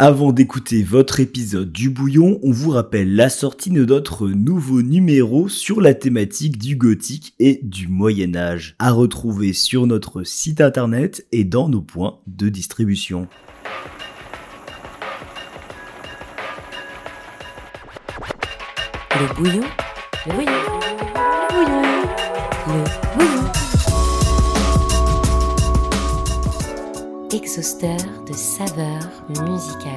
Avant 0.00 0.30
d'écouter 0.30 0.84
votre 0.84 1.18
épisode 1.18 1.72
du 1.72 1.90
bouillon, 1.90 2.38
on 2.44 2.52
vous 2.52 2.70
rappelle 2.70 3.16
la 3.16 3.28
sortie 3.28 3.70
de 3.70 3.84
notre 3.84 4.28
nouveau 4.28 4.80
numéro 4.80 5.48
sur 5.48 5.80
la 5.80 5.92
thématique 5.92 6.56
du 6.56 6.76
gothique 6.76 7.34
et 7.40 7.58
du 7.64 7.88
Moyen 7.88 8.36
Âge, 8.36 8.76
à 8.78 8.92
retrouver 8.92 9.52
sur 9.52 9.88
notre 9.88 10.22
site 10.22 10.60
internet 10.60 11.26
et 11.32 11.42
dans 11.42 11.68
nos 11.68 11.82
points 11.82 12.20
de 12.28 12.48
distribution. 12.48 13.26
Le 19.18 19.34
bouillon, 19.34 19.64
le 20.26 20.32
bouillon, 20.32 20.52
le 21.50 21.64
bouillon, 21.64 21.82
le 22.68 23.24
bouillon. 23.24 23.47
Exhausteur 27.30 27.98
de 28.26 28.32
saveurs 28.32 29.26
musicales. 29.28 29.92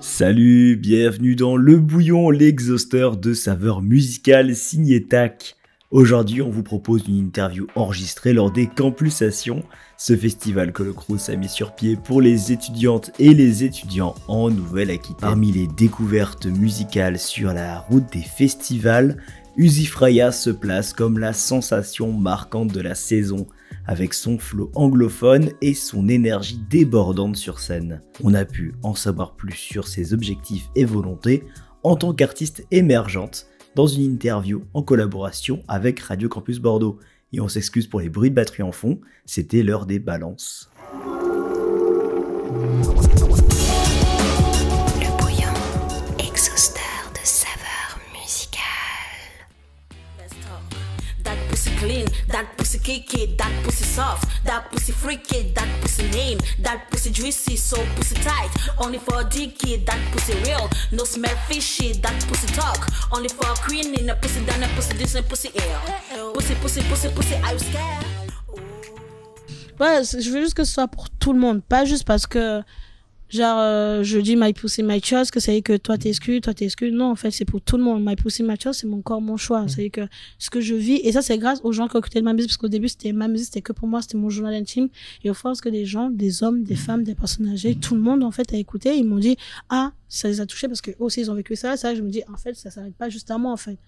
Salut, 0.00 0.76
bienvenue 0.76 1.34
dans 1.34 1.56
Le 1.56 1.78
Bouillon, 1.78 2.28
l'exhausteur 2.28 3.16
de 3.16 3.32
saveurs 3.32 3.80
musicales 3.80 4.54
signé 4.54 5.02
TAC. 5.02 5.56
Aujourd'hui, 5.90 6.42
on 6.42 6.50
vous 6.50 6.62
propose 6.62 7.08
une 7.08 7.16
interview 7.16 7.66
enregistrée 7.76 8.34
lors 8.34 8.50
des 8.50 8.66
Campusations, 8.66 9.62
ce 9.96 10.14
festival 10.14 10.72
que 10.72 10.82
le 10.82 10.92
Crous 10.92 11.30
a 11.30 11.36
mis 11.36 11.48
sur 11.48 11.74
pied 11.74 11.96
pour 11.96 12.20
les 12.20 12.52
étudiantes 12.52 13.10
et 13.18 13.32
les 13.32 13.64
étudiants 13.64 14.14
en 14.28 14.50
Nouvelle-Aquitaine. 14.50 15.16
Parmi 15.20 15.52
les 15.52 15.68
découvertes 15.68 16.44
musicales 16.44 17.18
sur 17.18 17.54
la 17.54 17.80
route 17.80 18.12
des 18.12 18.20
festivals, 18.20 19.16
Usifraya 19.56 20.30
se 20.30 20.50
place 20.50 20.92
comme 20.92 21.18
la 21.18 21.32
sensation 21.32 22.12
marquante 22.12 22.72
de 22.72 22.82
la 22.82 22.94
saison, 22.94 23.46
avec 23.86 24.14
son 24.14 24.38
flow 24.38 24.70
anglophone 24.74 25.50
et 25.60 25.74
son 25.74 26.08
énergie 26.08 26.60
débordante 26.68 27.36
sur 27.36 27.58
scène. 27.58 28.02
On 28.22 28.34
a 28.34 28.44
pu 28.44 28.74
en 28.82 28.94
savoir 28.94 29.36
plus 29.36 29.52
sur 29.52 29.86
ses 29.86 30.12
objectifs 30.12 30.68
et 30.74 30.84
volontés 30.84 31.44
en 31.82 31.96
tant 31.96 32.12
qu'artiste 32.12 32.66
émergente 32.70 33.46
dans 33.76 33.86
une 33.86 34.02
interview 34.02 34.64
en 34.74 34.82
collaboration 34.82 35.62
avec 35.68 36.00
Radio 36.00 36.28
Campus 36.28 36.58
Bordeaux. 36.58 36.98
Et 37.32 37.40
on 37.40 37.48
s'excuse 37.48 37.86
pour 37.86 38.00
les 38.00 38.08
bruits 38.08 38.30
de 38.30 38.34
batterie 38.34 38.62
en 38.62 38.72
fond, 38.72 39.00
c'était 39.24 39.62
l'heure 39.62 39.86
des 39.86 39.98
balances. 39.98 40.70
That 52.28 52.56
pussy 52.56 52.78
kicky, 52.78 53.34
that 53.36 53.52
pussy 53.64 53.84
soft, 53.84 54.44
that 54.44 54.70
pussy 54.70 54.92
freaky, 54.92 55.52
that 55.54 55.68
pussy 55.80 56.08
name, 56.10 56.38
that 56.60 56.90
pussy 56.90 57.10
juicy, 57.10 57.56
so 57.56 57.76
pussy 57.96 58.14
tight. 58.16 58.50
Only 58.78 58.98
for 58.98 59.20
a 59.20 59.24
dicky, 59.24 59.76
that 59.76 59.98
pussy 60.12 60.34
real, 60.44 60.68
no 60.92 61.04
smell 61.04 61.36
fishy, 61.48 61.92
that 61.94 62.24
pussy 62.28 62.48
talk. 62.54 62.88
Only 63.12 63.28
for 63.28 63.46
a 63.46 63.54
queen 63.54 63.94
in 63.94 64.10
a 64.10 64.14
pussy 64.14 64.44
down 64.44 64.62
a 64.62 64.68
pussy 64.74 64.96
this 64.96 65.14
and 65.14 65.28
pussy 65.28 65.50
air. 65.54 65.80
Pussy, 66.34 66.54
pussy, 66.56 66.82
pussy, 66.88 67.08
pussy, 67.10 67.36
are 67.36 67.52
you 67.52 67.58
scared? 67.58 68.04
Ouais, 69.78 70.02
je 70.04 70.30
veux 70.30 70.40
juste 70.40 70.54
que 70.54 70.64
ce 70.64 70.72
soit 70.72 70.88
pour 70.88 71.10
tout 71.10 71.34
le 71.34 71.38
monde, 71.38 71.62
pas 71.62 71.84
juste 71.84 72.06
parce 72.06 72.26
que, 72.26 72.62
genre, 73.28 73.58
euh, 73.60 74.02
je 74.02 74.18
dis 74.18 74.36
my 74.36 74.52
pussy, 74.52 74.82
my 74.82 75.02
choice, 75.02 75.30
que 75.32 75.40
ça 75.40 75.52
veut 75.52 75.56
dire 75.56 75.64
que 75.64 75.76
toi 75.76 75.98
t'es 75.98 76.08
exclu, 76.08 76.40
toi 76.40 76.54
t'es 76.54 76.64
exclu. 76.64 76.90
Non, 76.90 77.10
en 77.10 77.16
fait, 77.16 77.30
c'est 77.30 77.44
pour 77.44 77.60
tout 77.60 77.76
le 77.76 77.82
monde. 77.82 78.04
My 78.04 78.16
pussy, 78.16 78.42
my 78.42 78.54
choice, 78.60 78.74
c'est 78.74 78.86
mon 78.86 79.02
corps, 79.02 79.20
mon 79.20 79.36
choix. 79.36 79.66
Ça 79.68 79.76
veut 79.76 79.82
dire 79.88 79.92
que 79.92 80.08
ce 80.38 80.50
que 80.50 80.60
je 80.60 80.74
vis, 80.74 81.00
et 81.04 81.12
ça, 81.12 81.22
c'est 81.22 81.38
grâce 81.38 81.60
aux 81.64 81.72
gens 81.72 81.88
qui 81.88 81.96
ont 81.96 82.00
écouté 82.00 82.22
ma 82.22 82.32
musique, 82.32 82.50
parce 82.50 82.56
qu'au 82.56 82.68
début, 82.68 82.88
c'était 82.88 83.12
ma 83.12 83.28
musique, 83.28 83.46
c'était 83.46 83.62
que 83.62 83.72
pour 83.72 83.88
moi, 83.88 84.02
c'était 84.02 84.18
mon 84.18 84.30
journal 84.30 84.54
intime. 84.54 84.88
Et 85.24 85.30
au 85.30 85.34
force 85.34 85.60
que 85.60 85.68
des 85.68 85.84
gens, 85.84 86.10
des 86.10 86.42
hommes, 86.42 86.62
des 86.62 86.76
femmes, 86.76 87.04
des 87.04 87.14
personnes 87.14 87.48
âgées, 87.48 87.74
tout 87.74 87.94
le 87.94 88.00
monde, 88.00 88.22
en 88.22 88.30
fait, 88.30 88.52
a 88.52 88.56
écouté, 88.56 88.96
ils 88.96 89.04
m'ont 89.04 89.18
dit, 89.18 89.36
ah, 89.68 89.92
ça 90.08 90.28
les 90.28 90.40
a 90.40 90.46
touchés 90.46 90.68
parce 90.68 90.80
que 90.80 90.90
eux 90.92 90.96
aussi, 91.00 91.20
ils 91.20 91.30
ont 91.30 91.34
vécu 91.34 91.56
ça. 91.56 91.76
Ça, 91.76 91.94
je 91.94 92.02
me 92.02 92.10
dis, 92.10 92.22
en 92.32 92.36
fait, 92.36 92.54
ça 92.54 92.70
s'arrête 92.70 92.94
pas 92.94 93.08
juste 93.08 93.30
à 93.30 93.38
moi, 93.38 93.52
en 93.52 93.56
fait. 93.56 93.78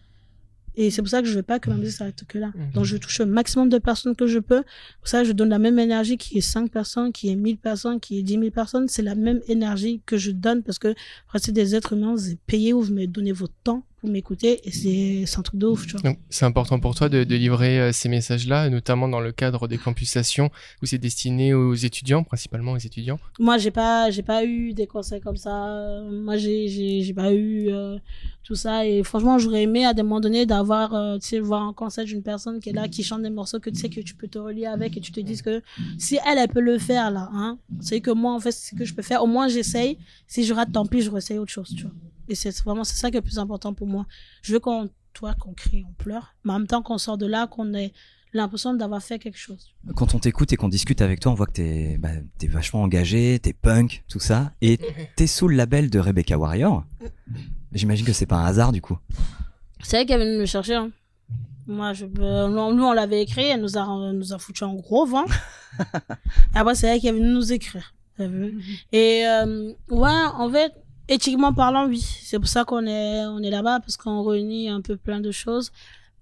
Et 0.80 0.92
c'est 0.92 1.02
pour 1.02 1.08
ça 1.08 1.22
que 1.22 1.26
je 1.26 1.34
veux 1.34 1.42
pas 1.42 1.58
que 1.58 1.68
ma 1.70 1.76
musique 1.76 1.96
s'arrête 1.96 2.22
que 2.28 2.38
là. 2.38 2.52
Donc, 2.72 2.84
je 2.84 2.96
touche 2.96 3.18
le 3.18 3.26
maximum 3.26 3.68
de 3.68 3.78
personnes 3.78 4.14
que 4.14 4.28
je 4.28 4.38
peux. 4.38 4.62
Pour 5.00 5.08
ça, 5.08 5.24
je 5.24 5.32
donne 5.32 5.48
la 5.48 5.58
même 5.58 5.76
énergie 5.78 6.16
qui 6.16 6.38
est 6.38 6.40
5 6.40 6.70
personnes, 6.70 7.12
qui 7.12 7.30
est 7.30 7.34
1000 7.34 7.58
personnes, 7.58 7.98
qui 7.98 8.20
est 8.20 8.22
10 8.22 8.34
000 8.34 8.50
personnes. 8.50 8.86
C'est 8.86 9.02
la 9.02 9.16
même 9.16 9.40
énergie 9.48 10.00
que 10.06 10.16
je 10.16 10.30
donne 10.30 10.62
parce 10.62 10.78
que 10.78 10.94
c'est 11.34 11.50
des 11.50 11.74
êtres 11.74 11.94
humains, 11.94 12.12
vous 12.14 12.30
êtes 12.30 12.40
payés 12.46 12.72
ou 12.72 12.80
vous 12.80 12.92
me 12.92 13.06
donnez 13.06 13.32
votre 13.32 13.54
temps 13.64 13.82
pour 14.00 14.10
m'écouter 14.10 14.60
et 14.64 14.70
c'est 14.70 15.38
un 15.38 15.42
truc 15.42 15.58
de 15.58 15.66
ouf, 15.66 15.86
tu 15.86 15.92
vois. 15.92 16.02
Donc, 16.02 16.18
c'est 16.30 16.44
important 16.44 16.78
pour 16.78 16.94
toi 16.94 17.08
de, 17.08 17.24
de 17.24 17.36
livrer 17.36 17.80
euh, 17.80 17.92
ces 17.92 18.08
messages-là, 18.08 18.70
notamment 18.70 19.08
dans 19.08 19.20
le 19.20 19.32
cadre 19.32 19.66
des 19.66 19.78
campusations 19.78 20.50
où 20.82 20.86
c'est 20.86 20.98
destiné 20.98 21.52
aux 21.54 21.74
étudiants, 21.74 22.22
principalement 22.22 22.72
aux 22.72 22.78
étudiants? 22.78 23.18
Moi, 23.40 23.58
j'ai 23.58 23.70
pas, 23.70 24.10
j'ai 24.10 24.22
pas 24.22 24.44
eu 24.44 24.72
des 24.72 24.86
conseils 24.86 25.20
comme 25.20 25.36
ça. 25.36 26.02
Moi, 26.10 26.36
j'ai, 26.36 26.68
j'ai 27.02 27.14
pas 27.14 27.32
eu 27.32 27.68
euh, 27.70 27.98
tout 28.44 28.54
ça. 28.54 28.86
Et 28.86 29.02
franchement, 29.02 29.38
j'aurais 29.38 29.62
aimé 29.64 29.84
à 29.84 29.94
des 29.94 30.02
moments 30.02 30.20
donnés 30.20 30.46
d'avoir, 30.46 30.94
euh, 30.94 31.18
tu 31.18 31.28
sais, 31.28 31.40
voir 31.40 31.62
un 31.62 31.72
conseil 31.72 32.04
d'une 32.06 32.22
personne 32.22 32.60
qui 32.60 32.70
est 32.70 32.72
là, 32.72 32.88
qui 32.88 33.02
chante 33.02 33.22
des 33.22 33.30
morceaux 33.30 33.58
que 33.58 33.70
tu 33.70 33.80
sais 33.80 33.88
que 33.88 34.00
tu 34.00 34.14
peux 34.14 34.28
te 34.28 34.38
relier 34.38 34.66
avec 34.66 34.96
et 34.96 35.00
tu 35.00 35.10
te 35.10 35.20
dises 35.20 35.42
que 35.42 35.60
si 35.98 36.18
elle, 36.24 36.38
elle 36.38 36.48
peut 36.48 36.60
le 36.60 36.78
faire 36.78 37.10
là, 37.10 37.28
hein, 37.32 37.58
c'est 37.80 38.00
que 38.00 38.10
moi, 38.10 38.32
en 38.32 38.40
fait, 38.40 38.52
c'est 38.52 38.70
ce 38.70 38.78
que 38.78 38.84
je 38.84 38.94
peux 38.94 39.02
faire. 39.02 39.22
Au 39.22 39.26
moins, 39.26 39.48
j'essaye. 39.48 39.98
Si 40.26 40.44
je 40.44 40.54
rate, 40.54 40.72
tant 40.72 40.86
pis, 40.86 41.02
je 41.02 41.10
réessaye 41.10 41.38
autre 41.38 41.52
chose, 41.52 41.74
tu 41.76 41.82
vois. 41.82 41.92
Et 42.28 42.34
c'est 42.34 42.56
vraiment, 42.62 42.84
c'est 42.84 42.96
ça 42.96 43.10
qui 43.10 43.16
est 43.16 43.20
le 43.20 43.24
plus 43.24 43.38
important 43.38 43.74
pour 43.74 43.86
moi. 43.86 44.06
Je 44.42 44.52
veux 44.52 44.60
qu'on, 44.60 44.88
toi, 45.14 45.34
qu'on 45.34 45.54
crie, 45.54 45.84
on 45.88 45.92
pleure, 45.94 46.34
mais 46.44 46.52
en 46.52 46.58
même 46.58 46.68
temps 46.68 46.82
qu'on 46.82 46.98
sort 46.98 47.18
de 47.18 47.26
là, 47.26 47.46
qu'on 47.46 47.72
ait 47.74 47.92
l'impression 48.34 48.74
d'avoir 48.74 49.02
fait 49.02 49.18
quelque 49.18 49.38
chose. 49.38 49.74
Quand 49.96 50.14
on 50.14 50.18
t'écoute 50.18 50.52
et 50.52 50.56
qu'on 50.56 50.68
discute 50.68 51.00
avec 51.00 51.20
toi, 51.20 51.32
on 51.32 51.34
voit 51.34 51.46
que 51.46 51.52
t'es 51.52 51.96
bah, 51.98 52.10
t'es 52.38 52.46
vachement 52.46 52.82
engagé, 52.82 53.38
t'es 53.42 53.54
punk, 53.54 54.04
tout 54.08 54.20
ça, 54.20 54.52
et 54.60 54.78
t'es 55.16 55.26
sous 55.26 55.48
le 55.48 55.56
label 55.56 55.88
de 55.88 55.98
Rebecca 55.98 56.38
Warrior. 56.38 56.84
J'imagine 57.72 58.04
que 58.04 58.12
c'est 58.12 58.26
pas 58.26 58.36
un 58.36 58.44
hasard 58.44 58.72
du 58.72 58.82
coup. 58.82 58.98
C'est 59.82 60.00
elle 60.00 60.06
qui 60.06 60.12
est 60.12 60.18
venue 60.18 60.38
me 60.38 60.46
chercher. 60.46 60.74
hein. 60.74 60.90
Moi, 61.66 61.92
je, 61.92 62.06
euh, 62.18 62.48
nous, 62.72 62.82
on 62.84 62.92
l'avait 62.92 63.22
écrit, 63.22 63.44
elle 63.44 63.60
nous 63.60 63.76
a, 63.76 64.12
nous 64.12 64.32
a 64.32 64.38
foutu 64.38 64.64
en 64.64 64.74
gros 64.74 65.04
vent. 65.06 65.26
Et 66.54 66.58
après, 66.58 66.74
c'est 66.74 66.86
elle 66.88 67.00
qui 67.00 67.08
est 67.08 67.12
venue 67.12 67.28
nous 67.32 67.52
écrire. 67.52 67.94
Vu 68.18 68.58
Et 68.90 69.24
euh, 69.26 69.72
ouais, 69.90 70.10
en 70.34 70.50
fait, 70.50 70.72
éthiquement 71.08 71.52
parlant, 71.52 71.86
oui. 71.88 72.00
C'est 72.22 72.38
pour 72.38 72.48
ça 72.48 72.64
qu'on 72.64 72.86
est, 72.86 73.24
on 73.26 73.38
est 73.40 73.50
là-bas, 73.50 73.80
parce 73.80 73.96
qu'on 73.96 74.22
réunit 74.22 74.68
un 74.68 74.80
peu 74.80 74.96
plein 74.96 75.20
de 75.20 75.30
choses. 75.30 75.70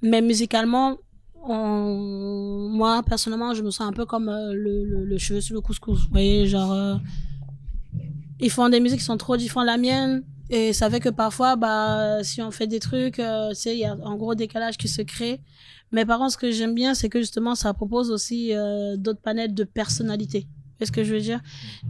Mais 0.02 0.20
musicalement, 0.22 0.96
on- 1.48 2.68
moi, 2.70 3.02
personnellement, 3.02 3.54
je 3.54 3.62
me 3.62 3.70
sens 3.70 3.86
un 3.88 3.92
peu 3.92 4.04
comme 4.04 4.28
euh, 4.28 4.52
le, 4.54 4.84
le, 4.84 5.04
le 5.04 5.18
cheveu 5.18 5.40
sur 5.40 5.54
le 5.54 5.60
couscous. 5.60 6.04
Vous 6.04 6.10
voyez, 6.12 6.46
genre... 6.46 6.72
euh, 6.72 6.96
ils 8.40 8.50
font 8.50 8.68
des 8.68 8.80
musiques 8.80 8.98
qui 8.98 9.04
sont 9.04 9.16
trop 9.16 9.36
différentes 9.36 9.66
de 9.66 9.72
la 9.72 9.78
mienne. 9.78 10.22
Et 10.50 10.72
ça 10.72 10.88
fait 10.90 11.00
que 11.00 11.08
parfois, 11.08 11.56
bah, 11.56 12.22
si 12.22 12.40
on 12.40 12.50
fait 12.52 12.66
des 12.68 12.78
trucs, 12.78 13.18
euh, 13.18 13.48
tu 13.50 13.56
sais, 13.56 13.74
il 13.74 13.80
y 13.80 13.84
a 13.84 13.92
un 13.92 14.14
gros 14.16 14.34
décalage 14.34 14.76
qui 14.76 14.88
se 14.88 15.02
crée. 15.02 15.40
Mais 15.90 16.04
par 16.04 16.18
contre, 16.18 16.32
ce 16.32 16.36
que 16.38 16.50
j'aime 16.50 16.74
bien, 16.74 16.94
c'est 16.94 17.08
que 17.08 17.20
justement, 17.20 17.54
ça 17.54 17.72
propose 17.74 18.10
aussi 18.10 18.52
euh, 18.54 18.96
d'autres 18.96 19.20
panettes 19.20 19.54
de 19.54 19.64
personnalité. 19.64 20.46
Est-ce 20.78 20.92
que 20.92 21.02
je 21.02 21.14
veux 21.14 21.20
dire? 21.20 21.40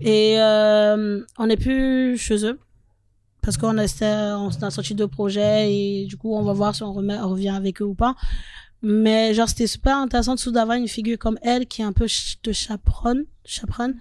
Et 0.01 0.37
euh, 0.39 1.23
on 1.39 1.47
n'est 1.49 1.57
plus 1.57 2.17
chez 2.17 2.47
eux. 2.47 2.59
Parce 3.47 3.57
qu'on 3.57 3.79
a, 3.79 4.37
on 4.37 4.49
a 4.49 4.71
sorti 4.71 4.95
deux 4.97 5.07
projets 5.07 5.73
et 5.73 6.07
du 6.07 6.17
coup, 6.17 6.35
on 6.35 6.43
va 6.43 6.53
voir 6.53 6.75
si 6.75 6.83
on, 6.83 6.93
revient 6.93 7.51
avec 7.51 7.81
eux 7.81 7.85
ou 7.85 7.95
pas. 7.95 8.17
Mais 8.83 9.33
genre, 9.35 9.49
c'était 9.49 9.69
super 9.69 9.97
intéressant 9.97 10.35
de 10.35 10.51
d'avoir 10.51 10.77
une 10.77 10.89
figure 10.89 11.17
comme 11.17 11.39
elle 11.43 11.67
qui 11.67 11.81
est 11.81 11.85
un 11.85 11.93
peu 11.93 12.07
de 12.43 12.53
chaperonne. 12.53 13.25
chaperonne 13.45 13.95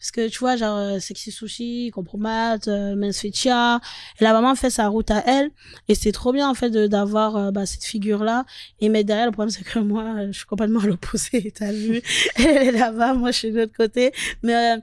parce 0.00 0.12
que 0.12 0.28
tu 0.28 0.38
vois, 0.38 0.56
genre, 0.56 0.78
euh, 0.78 0.98
Sexy 0.98 1.30
Sushi, 1.30 1.90
Compromat, 1.94 2.56
euh, 2.68 2.96
Men's 2.96 3.22
elle 3.22 4.26
a 4.26 4.32
vraiment 4.32 4.54
fait 4.54 4.70
sa 4.70 4.88
route 4.88 5.10
à 5.10 5.22
elle. 5.26 5.50
Et 5.88 5.94
c'est 5.94 6.12
trop 6.12 6.32
bien, 6.32 6.48
en 6.48 6.54
fait, 6.54 6.70
d'avoir 6.70 7.36
euh, 7.36 7.50
bah, 7.50 7.66
cette 7.66 7.84
figure-là. 7.84 8.46
Et 8.80 8.88
mais 8.88 9.04
derrière, 9.04 9.26
le 9.26 9.32
problème, 9.32 9.50
c'est 9.50 9.62
que 9.62 9.78
moi, 9.78 10.04
euh, 10.04 10.28
je 10.32 10.38
suis 10.38 10.46
complètement 10.46 10.80
à 10.80 10.86
l'opposé, 10.86 11.52
t'as 11.54 11.72
vu 11.72 12.00
Elle 12.36 12.68
est 12.68 12.72
là-bas, 12.72 13.12
moi, 13.12 13.30
je 13.30 13.38
suis 13.38 13.50
de 13.50 13.58
l'autre 13.58 13.76
côté. 13.76 14.12
Mais 14.42 14.54
euh, 14.54 14.80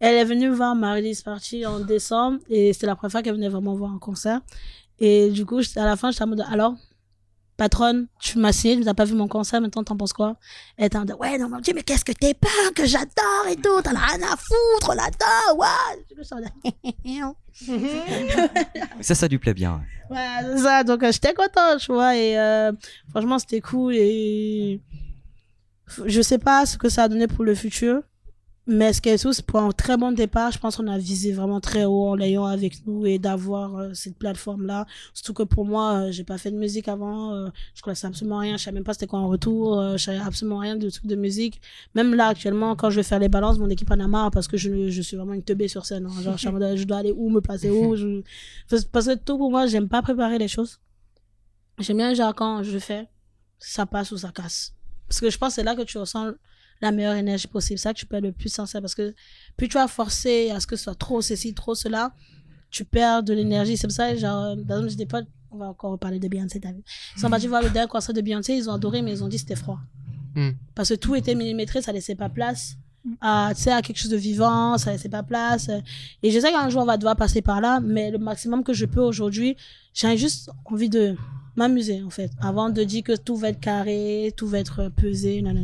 elle 0.00 0.16
est 0.16 0.24
venue 0.24 0.48
voir 0.48 0.74
ma 0.74 0.94
release 0.94 1.22
party 1.22 1.66
en 1.66 1.80
décembre. 1.80 2.38
Et 2.48 2.72
c'était 2.72 2.86
la 2.86 2.96
première 2.96 3.12
fois 3.12 3.22
qu'elle 3.22 3.34
venait 3.34 3.48
vraiment 3.48 3.74
voir 3.74 3.92
un 3.92 3.98
concert. 3.98 4.40
Et 5.00 5.30
du 5.30 5.44
coup, 5.46 5.60
à 5.76 5.84
la 5.84 5.96
fin, 5.96 6.10
j'étais 6.10 6.24
en 6.24 6.28
mode, 6.28 6.44
alors 6.50 6.74
patronne, 7.58 8.06
tu 8.20 8.38
m'as 8.38 8.52
signé, 8.52 8.76
tu 8.76 8.84
n'as 8.84 8.94
pas 8.94 9.04
vu 9.04 9.14
mon 9.14 9.26
concert, 9.26 9.60
maintenant 9.60 9.82
t'en 9.82 9.96
penses 9.96 10.12
quoi? 10.12 10.36
Elle 10.76 10.86
était 10.86 10.96
en 10.96 11.00
mode, 11.00 11.16
ouais, 11.18 11.36
non, 11.38 11.48
mon 11.48 11.58
Dieu, 11.58 11.72
mais 11.74 11.82
qu'est-ce 11.82 12.04
que 12.04 12.12
t'es 12.12 12.32
pas, 12.32 12.48
que 12.74 12.86
j'adore 12.86 13.46
et 13.50 13.56
tout, 13.56 13.82
t'en 13.82 13.96
as 13.96 14.16
rien 14.16 14.22
à 14.32 14.36
foutre 14.36 14.94
là-dedans, 14.94 15.58
Ça, 19.00 19.16
ça 19.16 19.26
lui 19.26 19.38
plaît 19.38 19.54
bien. 19.54 19.82
Ouais, 20.08 20.16
c'est 20.42 20.58
ça. 20.58 20.84
Donc, 20.84 21.02
euh, 21.02 21.10
j'étais 21.10 21.34
contente, 21.34 21.80
tu 21.80 21.92
vois. 21.92 22.16
Et 22.16 22.38
euh, 22.38 22.70
franchement, 23.10 23.40
c'était 23.40 23.60
cool. 23.60 23.94
Et 23.96 24.80
je 26.04 26.22
sais 26.22 26.38
pas 26.38 26.66
ce 26.66 26.78
que 26.78 26.88
ça 26.88 27.04
a 27.04 27.08
donné 27.08 27.26
pour 27.26 27.44
le 27.44 27.56
futur. 27.56 28.02
Mais 28.70 28.92
ce 28.92 29.00
qui 29.00 29.08
est 29.08 29.16
tout, 29.16 29.32
c'est 29.32 29.46
pour 29.46 29.60
un 29.60 29.70
très 29.72 29.96
bon 29.96 30.12
départ, 30.12 30.52
je 30.52 30.58
pense 30.58 30.76
qu'on 30.76 30.88
a 30.88 30.98
visé 30.98 31.32
vraiment 31.32 31.58
très 31.58 31.86
haut 31.86 32.08
en 32.08 32.14
l'ayant 32.14 32.44
avec 32.44 32.86
nous 32.86 33.06
et 33.06 33.18
d'avoir 33.18 33.76
euh, 33.76 33.94
cette 33.94 34.18
plateforme-là. 34.18 34.84
Surtout 35.14 35.32
que 35.32 35.42
pour 35.42 35.64
moi, 35.64 35.94
euh, 35.94 36.12
j'ai 36.12 36.22
pas 36.22 36.36
fait 36.36 36.50
de 36.50 36.56
musique 36.58 36.86
avant, 36.86 37.32
euh, 37.32 37.48
je 37.74 37.80
connaissais 37.80 38.06
absolument 38.06 38.36
rien, 38.36 38.58
je 38.58 38.64
savais 38.64 38.74
même 38.74 38.84
pas 38.84 38.92
c'était 38.92 39.06
quoi 39.06 39.20
en 39.20 39.28
retour, 39.28 39.80
euh, 39.80 39.96
je 39.96 40.04
savais 40.04 40.18
absolument 40.18 40.58
rien 40.58 40.76
de 40.76 40.90
trucs 40.90 41.06
de 41.06 41.16
musique. 41.16 41.62
Même 41.94 42.14
là, 42.14 42.26
actuellement, 42.26 42.76
quand 42.76 42.90
je 42.90 42.96
vais 42.96 43.02
faire 43.04 43.18
les 43.18 43.30
balances, 43.30 43.58
mon 43.58 43.70
équipe 43.70 43.90
en 43.90 43.98
a 44.00 44.06
marre 44.06 44.30
parce 44.30 44.46
que 44.46 44.58
je, 44.58 44.90
je 44.90 45.00
suis 45.00 45.16
vraiment 45.16 45.32
une 45.32 45.42
teubée 45.42 45.68
sur 45.68 45.86
scène. 45.86 46.04
hein. 46.04 46.20
Genre, 46.20 46.36
je, 46.36 46.84
dois 46.84 46.98
aller 46.98 47.14
où, 47.16 47.30
me 47.30 47.40
placer 47.40 47.70
où. 47.70 47.96
Je... 47.96 48.20
Parce 48.92 49.06
que 49.06 49.14
tout 49.14 49.38
pour 49.38 49.50
moi, 49.50 49.66
j'aime 49.66 49.88
pas 49.88 50.02
préparer 50.02 50.36
les 50.36 50.48
choses. 50.48 50.78
J'aime 51.78 51.96
bien, 51.96 52.12
genre, 52.12 52.34
quand 52.34 52.62
je 52.62 52.78
fais, 52.78 53.08
ça 53.58 53.86
passe 53.86 54.12
ou 54.12 54.18
ça 54.18 54.30
casse. 54.30 54.74
Parce 55.08 55.20
que 55.20 55.30
je 55.30 55.38
pense 55.38 55.50
que 55.50 55.54
c'est 55.54 55.64
là 55.64 55.74
que 55.74 55.82
tu 55.82 55.96
ressens 55.96 56.32
la 56.80 56.92
meilleure 56.92 57.14
énergie 57.14 57.46
possible. 57.46 57.78
C'est 57.78 57.84
ça 57.84 57.94
que 57.94 57.98
tu 57.98 58.06
peux 58.06 58.16
être 58.16 58.24
le 58.24 58.32
plus 58.32 58.48
sincère. 58.48 58.80
Parce 58.80 58.94
que 58.94 59.14
plus 59.56 59.68
tu 59.68 59.74
vas 59.74 59.88
forcer 59.88 60.50
à 60.50 60.60
ce 60.60 60.66
que 60.66 60.76
ce 60.76 60.84
soit 60.84 60.94
trop 60.94 61.20
ceci, 61.20 61.54
trop 61.54 61.74
cela, 61.74 62.12
tu 62.70 62.84
perds 62.84 63.22
de 63.22 63.32
l'énergie. 63.32 63.76
C'est 63.76 63.86
pour 63.86 63.94
ça, 63.94 64.14
genre, 64.14 64.44
euh, 64.44 64.56
par 64.56 64.78
exemple, 64.78 64.90
j'ai 64.90 64.96
des 64.96 65.06
potes, 65.06 65.26
on 65.50 65.58
va 65.58 65.66
encore 65.66 65.92
reparler 65.92 66.18
de 66.18 66.28
Beyoncé, 66.28 66.60
t'as 66.60 66.72
vu. 66.72 66.82
Ils 67.16 67.20
sont 67.20 67.30
partis 67.30 67.46
voir 67.46 67.62
le 67.62 67.70
dernier 67.70 67.88
concert 67.88 68.14
de 68.14 68.20
Beyoncé, 68.20 68.54
ils 68.54 68.68
ont 68.68 68.74
adoré, 68.74 69.02
mais 69.02 69.12
ils 69.12 69.24
ont 69.24 69.28
dit 69.28 69.38
c'était 69.38 69.56
froid. 69.56 69.78
Hmm. 70.34 70.50
Parce 70.74 70.90
que 70.90 70.94
tout 70.94 71.14
était 71.14 71.34
millimétré, 71.34 71.80
ça 71.80 71.92
laissait 71.92 72.14
pas 72.14 72.28
place 72.28 72.76
à, 73.20 73.52
tu 73.54 73.62
sais, 73.62 73.72
à 73.72 73.82
quelque 73.82 73.98
chose 73.98 74.10
de 74.10 74.16
vivant, 74.16 74.76
ça 74.78 74.92
laissait 74.92 75.08
pas 75.08 75.22
place. 75.22 75.70
Et 76.22 76.30
je 76.30 76.40
sais 76.40 76.50
qu'un 76.50 76.68
jour, 76.68 76.82
on 76.82 76.86
va 76.86 76.96
devoir 76.96 77.16
passer 77.16 77.42
par 77.42 77.60
là, 77.60 77.80
mais 77.80 78.10
le 78.10 78.18
maximum 78.18 78.64
que 78.64 78.72
je 78.72 78.86
peux 78.86 79.00
aujourd'hui, 79.00 79.56
j'ai 79.94 80.16
juste 80.16 80.50
envie 80.64 80.88
de 80.88 81.16
m'amuser, 81.58 82.02
en 82.02 82.10
fait, 82.10 82.30
avant 82.40 82.70
de 82.70 82.82
dire 82.84 83.02
que 83.02 83.16
tout 83.16 83.36
va 83.36 83.50
être 83.50 83.60
carré, 83.60 84.32
tout 84.36 84.46
va 84.46 84.60
être 84.60 84.90
pesé, 84.96 85.42
non. 85.42 85.54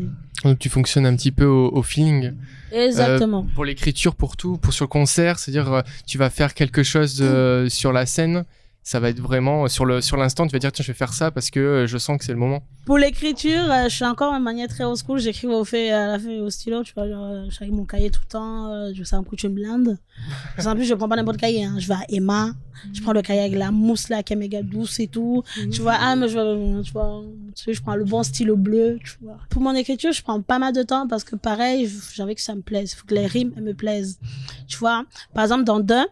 Donc 0.43 0.59
tu 0.59 0.69
fonctionnes 0.69 1.07
un 1.07 1.17
petit 1.17 1.31
peu 1.31 1.47
au, 1.47 1.71
au 1.71 1.83
feeling. 1.83 2.33
Exactement. 2.73 3.47
Pour 3.55 3.65
l'écriture, 3.65 4.15
pour 4.15 4.37
tout, 4.37 4.59
pour 4.59 4.73
sur 4.75 4.85
le 4.85 4.89
concert, 4.89 5.39
c'est-à-dire 5.39 5.73
euh, 5.73 5.83
tu 6.07 6.19
vas 6.19 6.29
faire 6.29 6.53
quelque 6.53 6.83
chose 6.83 7.19
euh, 7.23 7.69
sur 7.69 7.93
la 7.93 8.05
scène, 8.05 8.45
ça 8.85 9.01
va 9.01 9.09
être 9.09 9.19
vraiment 9.21 9.67
sur 9.67 9.87
le 9.87 10.01
sur 10.01 10.17
l'instant, 10.17 10.47
tu 10.47 10.53
vas 10.53 10.59
dire 10.61 10.71
tiens 10.71 10.85
je 10.85 10.93
vais 10.93 10.97
faire 10.97 11.13
ça 11.13 11.31
parce 11.31 11.51
que 11.51 11.59
euh, 11.59 11.87
je 11.87 11.99
sens 11.99 12.19
que 12.19 12.25
c'est 12.25 12.33
le 12.33 12.39
moment. 12.39 12.63
Pour 12.85 12.99
l'écriture, 12.99 13.63
euh, 13.71 13.85
je 13.85 13.95
suis 13.95 14.05
encore 14.05 14.35
en 14.35 14.41
manière 14.41 14.69
très 14.69 14.85
old 14.85 14.99
school. 14.99 15.19
J'écris 15.19 15.47
au 15.47 15.65
fait, 15.65 15.91
à 15.91 16.07
la 16.07 16.19
fin 16.19 16.29
au 16.41 16.51
stylo, 16.51 16.83
tu 16.83 16.93
vois. 16.93 17.09
Genre, 17.09 17.25
euh, 17.25 17.47
je 17.49 17.57
avec 17.63 17.73
mon 17.73 17.87
cahier 17.87 18.11
tout 18.11 18.21
le 18.23 18.29
temps. 18.29 18.71
euh, 18.71 18.93
je 18.95 19.03
sais 19.05 19.17
un 19.17 19.25
coup, 19.25 19.37
tu 19.37 19.49
me 19.49 19.55
blindes. 19.55 19.99
Parce 20.55 20.69
qu'en 20.69 20.75
plus, 20.75 20.85
je 20.85 20.93
prends 20.93 21.09
pas 21.09 21.17
n'importe 21.17 21.39
cahier. 21.39 21.65
Hein. 21.65 21.77
Je 21.79 21.89
vais 21.89 21.95
à 21.95 22.05
Emma. 22.11 22.51
Je 22.93 23.01
prends 23.01 23.15
le 23.15 23.23
cahier 23.23 23.41
avec 23.41 23.55
la 23.55 23.71
mousse 23.71 24.11
là, 24.11 24.23
qui 24.23 24.35
est 24.35 24.37
méga 24.37 24.63
douce 24.63 25.01
et 25.01 25.07
tout. 25.07 25.43
Tu 25.73 25.81
vois, 25.81 25.95
ah, 25.99 26.15
mais 26.15 26.29
je, 26.29 26.83
tu 26.83 26.93
vois, 26.93 27.23
tu 27.57 27.65
sais, 27.65 27.73
je 27.73 27.81
prends 27.81 27.95
le 27.95 28.05
bon 28.05 28.23
stylo 28.23 28.57
bleu, 28.57 28.99
tu 29.03 29.17
vois. 29.23 29.39
Pour 29.49 29.63
mon 29.63 29.75
écriture, 29.75 30.13
je 30.13 30.23
prends 30.23 30.43
pas 30.43 30.59
mal 30.59 30.75
de 30.75 30.83
temps 30.83 31.09
parce 31.09 31.25
que 31.25 31.37
pareil, 31.37 31.91
j'ai 32.13 32.23
envie 32.23 32.35
que 32.35 32.43
ça 32.43 32.55
me 32.55 32.61
plaise. 32.61 32.93
Il 32.93 32.97
faut 32.97 33.07
que 33.07 33.15
les 33.15 33.27
rimes 33.27 33.53
elles 33.57 33.63
me 33.63 33.73
plaisent. 33.73 34.19
Tu 34.69 34.77
vois, 34.77 35.05
par 35.33 35.45
exemple, 35.45 35.65
dans 35.65 35.81
deux, 35.81 36.05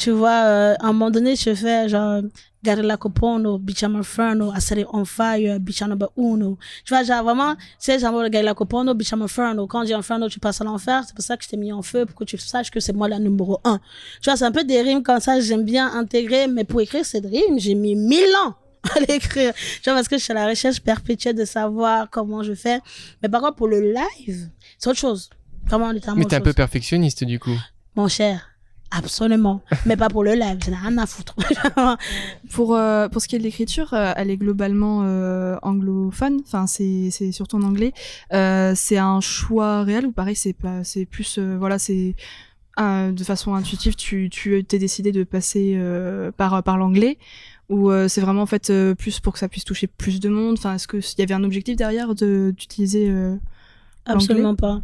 tu 0.00 0.10
vois, 0.12 0.44
euh, 0.44 0.74
à 0.80 0.86
un 0.86 0.92
moment 0.92 1.10
donné, 1.10 1.36
je 1.36 1.54
fais 1.54 1.86
genre, 1.86 2.22
Garela 2.62 2.96
Copono, 2.96 3.58
Bichama 3.58 4.02
Ferno, 4.02 4.50
Asere 4.50 4.86
on 4.94 5.04
Fire, 5.04 5.60
Bichama 5.60 5.94
Uno. 6.16 6.58
Tu 6.86 6.94
vois, 6.94 7.04
genre 7.04 7.22
vraiment, 7.22 7.54
sais, 7.78 7.98
genre, 7.98 8.28
Garela 8.30 8.54
Copono, 8.54 8.94
Bichama 8.94 9.28
Ferno. 9.28 9.66
Quand 9.66 9.82
on 9.82 9.84
dit 9.84 9.92
Inferno, 9.92 10.28
tu 10.30 10.40
passes 10.40 10.62
à 10.62 10.64
l'enfer. 10.64 11.02
C'est 11.06 11.14
pour 11.14 11.22
ça 11.22 11.36
que 11.36 11.44
je 11.44 11.50
t'ai 11.50 11.58
mis 11.58 11.70
en 11.70 11.82
feu, 11.82 12.06
pour 12.06 12.16
que 12.16 12.24
tu 12.24 12.38
saches 12.38 12.70
que 12.70 12.80
c'est 12.80 12.94
moi 12.94 13.08
la 13.08 13.18
numéro 13.18 13.60
un. 13.64 13.78
Tu 14.22 14.30
vois, 14.30 14.38
c'est 14.38 14.44
un 14.46 14.52
peu 14.52 14.64
des 14.64 14.80
rimes 14.80 15.02
comme 15.02 15.20
ça, 15.20 15.38
j'aime 15.40 15.64
bien 15.64 15.92
intégrer, 15.92 16.48
mais 16.48 16.64
pour 16.64 16.80
écrire 16.80 17.04
cette 17.04 17.26
rime, 17.26 17.58
j'ai 17.58 17.74
mis 17.74 17.94
mille 17.94 18.34
ans 18.46 18.54
à 18.96 19.00
l'écrire. 19.00 19.52
Tu 19.54 19.82
vois, 19.84 19.94
parce 19.94 20.08
que 20.08 20.16
je 20.16 20.22
suis 20.22 20.32
à 20.32 20.34
la 20.34 20.46
recherche 20.46 20.80
perpétuelle 20.80 21.36
de 21.36 21.44
savoir 21.44 22.08
comment 22.08 22.42
je 22.42 22.54
fais. 22.54 22.80
Mais 23.22 23.28
par 23.28 23.42
contre, 23.42 23.56
pour 23.56 23.68
le 23.68 23.92
live, 23.92 24.48
c'est 24.78 24.88
autre 24.88 24.98
chose. 24.98 25.28
Vraiment, 25.66 25.92
littéralement 25.92 26.20
Mais 26.20 26.24
autre 26.24 26.30
t'es 26.30 26.36
un 26.36 26.40
peu 26.40 26.54
perfectionniste 26.54 27.22
du 27.24 27.38
coup. 27.38 27.58
Mon 27.96 28.08
cher, 28.08 28.50
absolument. 28.90 29.62
mais 29.86 29.96
pas 29.96 30.08
pour 30.08 30.24
le 30.24 30.34
live, 30.34 30.58
j'en 30.64 30.72
ai 30.72 30.76
rien 30.76 30.98
à 30.98 31.06
foutre. 31.06 31.34
Pour, 32.50 32.74
euh, 32.74 33.08
pour 33.08 33.22
ce 33.22 33.28
qui 33.28 33.36
est 33.36 33.38
de 33.38 33.44
l'écriture, 33.44 33.94
euh, 33.94 34.12
elle 34.16 34.30
est 34.30 34.36
globalement 34.36 35.02
euh, 35.04 35.56
anglophone, 35.62 36.40
enfin 36.44 36.66
c'est 36.66 37.10
c'est 37.10 37.30
surtout 37.32 37.56
en 37.56 37.62
anglais. 37.62 37.92
C'est 38.30 38.98
un 38.98 39.20
choix 39.20 39.82
réel 39.82 40.06
ou 40.06 40.12
pareil 40.12 40.34
c'est 40.36 40.52
pas 40.52 40.82
c'est 40.84 41.06
plus 41.06 41.38
voilà 41.38 41.78
c'est 41.78 42.14
de 42.78 43.24
façon 43.24 43.54
intuitive 43.54 43.94
tu 43.94 44.30
tu 44.30 44.64
t'es 44.64 44.78
décidé 44.78 45.12
de 45.12 45.22
passer 45.22 45.78
par 46.36 46.62
par 46.62 46.76
l'anglais 46.76 47.18
ou 47.68 47.90
c'est 48.08 48.20
vraiment 48.20 48.42
en 48.42 48.46
fait 48.46 48.72
plus 48.98 49.20
pour 49.20 49.34
que 49.34 49.38
ça 49.38 49.48
puisse 49.48 49.64
toucher 49.64 49.86
plus 49.86 50.18
de 50.18 50.28
monde? 50.28 50.56
Enfin 50.58 50.74
est-ce 50.74 50.88
que 50.88 50.96
il 50.96 51.18
y 51.18 51.22
avait 51.22 51.34
un 51.34 51.44
objectif 51.44 51.76
derrière 51.76 52.14
de 52.14 52.52
d'utiliser 52.56 53.12
Absolument 54.06 54.56
pas. 54.56 54.82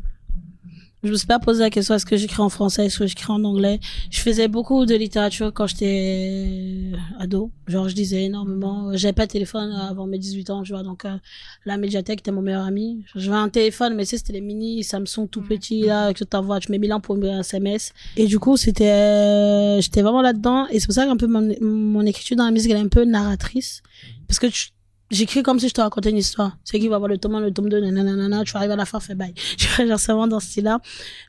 Je 1.06 1.12
me 1.12 1.16
suis 1.16 1.26
pas 1.26 1.38
posé 1.38 1.60
la 1.60 1.70
question 1.70 1.94
est-ce 1.94 2.04
que 2.04 2.16
j'écris 2.16 2.42
en 2.42 2.48
français, 2.48 2.86
est-ce 2.86 2.98
que 2.98 3.06
j'écris 3.06 3.30
en 3.32 3.42
anglais. 3.44 3.78
Je 4.10 4.20
faisais 4.20 4.48
beaucoup 4.48 4.84
de 4.86 4.94
littérature 4.94 5.52
quand 5.54 5.66
j'étais 5.66 6.90
ado. 7.18 7.50
Genre, 7.68 7.88
je 7.88 7.94
disais 7.94 8.24
énormément. 8.24 8.90
J'avais 8.96 9.12
pas 9.12 9.26
de 9.26 9.30
téléphone 9.30 9.70
avant 9.72 10.06
mes 10.06 10.18
18 10.18 10.50
ans, 10.50 10.62
tu 10.62 10.72
vois. 10.72 10.82
Donc, 10.82 11.04
euh, 11.04 11.16
la 11.64 11.76
médiathèque 11.76 12.20
était 12.20 12.32
mon 12.32 12.42
meilleur 12.42 12.64
ami. 12.64 13.04
J'avais 13.14 13.36
un 13.36 13.48
téléphone, 13.48 13.94
mais 13.94 14.02
tu 14.04 14.10
sais, 14.10 14.18
c'était 14.18 14.32
les 14.34 14.40
mini 14.40 14.82
Samsung 14.84 15.28
tout 15.30 15.42
petits, 15.42 15.82
là, 15.82 16.12
que 16.12 16.24
t'envoies, 16.24 16.60
tu 16.60 16.72
mets 16.72 16.78
1000 16.78 16.92
ans 16.92 17.00
pour 17.00 17.16
un 17.16 17.40
SMS. 17.40 17.92
Et 18.16 18.26
du 18.26 18.38
coup, 18.38 18.56
c'était, 18.56 18.90
euh, 18.90 19.80
j'étais 19.80 20.02
vraiment 20.02 20.22
là-dedans. 20.22 20.66
Et 20.70 20.80
c'est 20.80 20.86
pour 20.86 20.94
ça 20.94 21.06
qu'un 21.06 21.16
peu 21.16 21.26
mon, 21.26 21.54
mon 21.60 22.04
écriture 22.04 22.36
dans 22.36 22.44
la 22.44 22.50
musique, 22.50 22.70
elle 22.70 22.78
est 22.78 22.80
un 22.80 22.88
peu 22.88 23.04
narratrice. 23.04 23.82
Parce 24.28 24.38
que 24.40 24.48
tu- 24.48 24.70
J'écris 25.10 25.42
comme 25.42 25.60
si 25.60 25.68
je 25.68 25.72
te 25.74 25.80
racontais 25.80 26.10
une 26.10 26.16
histoire. 26.16 26.56
C'est 26.64 26.78
qui 26.80 26.88
va 26.88 26.98
voir 26.98 27.08
le 27.08 27.16
tome 27.18 27.36
1, 27.36 27.40
le 27.40 27.52
tome 27.52 27.68
2, 27.68 27.80
nanana, 27.80 28.42
tu 28.44 28.56
arrives 28.56 28.72
à 28.72 28.76
la 28.76 28.84
fin, 28.86 28.98
fais 29.00 29.14
bye. 29.14 29.32
Tu 29.56 29.68
vois, 29.68 29.86
genre, 29.86 30.00
c'est 30.00 30.12
vraiment 30.12 30.26
dans 30.26 30.40
ce 30.40 30.48
style-là. 30.48 30.80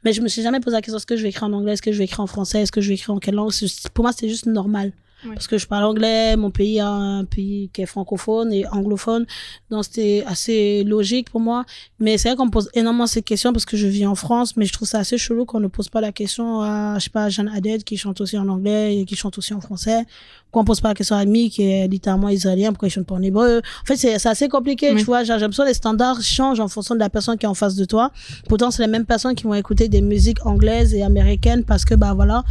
Mais 0.03 0.13
je 0.13 0.21
me 0.21 0.27
suis 0.27 0.41
jamais 0.41 0.59
posé 0.59 0.75
la 0.75 0.81
question, 0.81 0.97
est-ce 0.97 1.05
que 1.05 1.15
je 1.15 1.23
vais 1.23 1.29
écrire 1.29 1.43
en 1.47 1.53
anglais, 1.53 1.73
est-ce 1.73 1.81
que 1.83 1.91
je 1.91 1.97
vais 1.99 2.05
écrire 2.05 2.21
en 2.21 2.27
français, 2.27 2.61
est-ce 2.61 2.71
que 2.71 2.81
je 2.81 2.87
vais 2.89 2.95
écrire 2.95 3.13
en 3.13 3.19
quelle 3.19 3.35
langue? 3.35 3.51
C'est- 3.51 3.89
Pour 3.89 4.03
moi, 4.03 4.11
c'était 4.13 4.29
juste 4.29 4.47
normal. 4.47 4.93
Parce 5.33 5.47
que 5.47 5.57
je 5.57 5.65
parle 5.65 5.83
anglais, 5.83 6.35
mon 6.37 6.51
pays 6.51 6.77
est 6.77 6.81
un 6.81 7.25
pays 7.25 7.71
qui 7.73 7.81
est 7.81 7.87
francophone 7.87 8.53
et 8.53 8.67
anglophone. 8.67 9.25
Donc, 9.71 9.83
c'était 9.83 10.23
assez 10.27 10.83
logique 10.83 11.31
pour 11.31 11.39
moi. 11.41 11.65
Mais 11.99 12.19
c'est 12.19 12.29
vrai 12.29 12.35
qu'on 12.37 12.45
me 12.45 12.51
pose 12.51 12.69
énormément 12.75 13.07
ces 13.07 13.23
questions 13.23 13.51
parce 13.51 13.65
que 13.65 13.77
je 13.77 13.87
vis 13.87 14.05
en 14.05 14.13
France, 14.13 14.55
mais 14.57 14.65
je 14.65 14.73
trouve 14.73 14.87
ça 14.87 14.99
assez 14.99 15.17
chelou 15.17 15.45
qu'on 15.45 15.59
ne 15.59 15.67
pose 15.69 15.89
pas 15.89 16.01
la 16.01 16.11
question 16.11 16.61
à, 16.61 16.99
je 16.99 17.05
sais 17.05 17.09
pas, 17.09 17.29
Jeanne 17.29 17.49
Haddad 17.53 17.83
qui 17.83 17.97
chante 17.97 18.21
aussi 18.21 18.37
en 18.37 18.47
anglais 18.47 18.95
et 18.99 19.05
qui 19.05 19.15
chante 19.15 19.39
aussi 19.39 19.55
en 19.55 19.59
français. 19.59 20.05
Qu'on 20.51 20.63
pose 20.63 20.79
pas 20.79 20.87
la 20.89 20.93
question 20.95 21.15
à 21.15 21.19
Ami 21.19 21.49
qui 21.49 21.63
est 21.63 21.87
littéralement 21.89 22.29
israélien, 22.29 22.69
pourquoi 22.71 22.87
il 22.87 22.91
chante 22.91 23.05
pas 23.05 23.15
en 23.15 23.21
hébreu. 23.21 23.61
En 23.81 23.85
fait, 23.85 23.97
c'est 23.97 24.25
assez 24.27 24.47
compliqué, 24.47 24.91
Oui. 24.91 24.97
tu 24.99 25.03
vois. 25.05 25.23
J'ai 25.23 25.33
l'impression 25.33 25.63
que 25.63 25.67
les 25.67 25.73
standards 25.73 26.21
changent 26.21 26.61
en 26.61 26.69
fonction 26.69 26.95
de 26.95 26.99
la 26.99 27.09
personne 27.09 27.37
qui 27.37 27.45
est 27.45 27.49
en 27.49 27.53
face 27.53 27.75
de 27.75 27.83
toi. 27.85 28.11
Pourtant, 28.47 28.71
c'est 28.71 28.81
les 28.81 28.87
mêmes 28.91 29.05
personnes 29.05 29.35
qui 29.35 29.43
vont 29.43 29.53
écouter 29.53 29.89
des 29.89 30.01
musiques 30.01 30.45
anglaises 30.45 30.93
et 30.93 31.03
américaines 31.03 31.63
parce 31.65 31.83
que, 31.83 31.95
bah 31.95 32.13
voilà. 32.13 32.43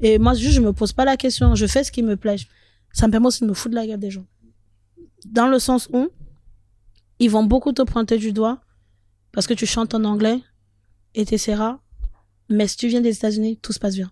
Et 0.00 0.18
moi, 0.18 0.32
juste, 0.34 0.54
je 0.54 0.60
me 0.60 0.72
pose 0.72 0.92
pas 0.94 1.04
la 1.04 1.16
question. 1.18 1.54
Je 1.54 1.66
fais 1.66 1.84
ce 1.84 1.92
qui 1.92 2.02
me 2.02 2.16
plaît. 2.16 2.36
Ça 2.94 3.06
me 3.06 3.12
permet 3.12 3.26
aussi 3.26 3.42
de 3.44 3.48
me 3.48 3.54
foutre 3.54 3.70
de 3.70 3.76
la 3.76 3.86
gueule 3.86 4.00
des 4.00 4.10
gens. 4.10 4.24
Dans 5.26 5.46
le 5.46 5.58
sens 5.58 5.88
où 5.92 6.08
ils 7.18 7.30
vont 7.30 7.44
beaucoup 7.44 7.72
te 7.72 7.82
pointer 7.82 8.16
du 8.18 8.32
doigt 8.32 8.58
parce 9.32 9.46
que 9.46 9.54
tu 9.54 9.66
chantes 9.66 9.94
en 9.94 10.04
anglais 10.04 10.40
et 11.14 11.24
t'essaieras. 11.26 11.78
Mais 12.48 12.66
si 12.66 12.76
tu 12.76 12.88
viens 12.88 13.00
des 13.02 13.14
États-Unis, 13.14 13.58
tout 13.62 13.72
se 13.72 13.78
passe 13.78 13.94
bien. 13.94 14.10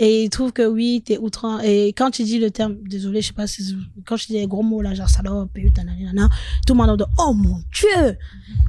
Et 0.00 0.24
ils 0.24 0.30
trouvent 0.30 0.52
que 0.52 0.66
oui, 0.66 1.02
t'es 1.04 1.18
outrant. 1.18 1.60
Et 1.60 1.88
quand 1.88 2.10
tu 2.10 2.24
dis 2.24 2.40
le 2.40 2.50
terme, 2.50 2.74
désolé, 2.82 3.22
je 3.22 3.28
sais 3.28 3.32
pas 3.32 3.46
si, 3.46 3.76
quand 4.04 4.16
tu 4.16 4.26
dis 4.26 4.34
les 4.34 4.46
gros 4.46 4.62
mots 4.62 4.82
là, 4.82 4.92
genre 4.92 5.08
salope, 5.08 5.52
pute, 5.52 5.76
nanana, 5.76 6.28
tout 6.66 6.74
le 6.74 6.78
monde 6.78 6.98
dit, 6.98 7.04
oh 7.18 7.32
mon 7.32 7.60
dieu! 7.72 8.16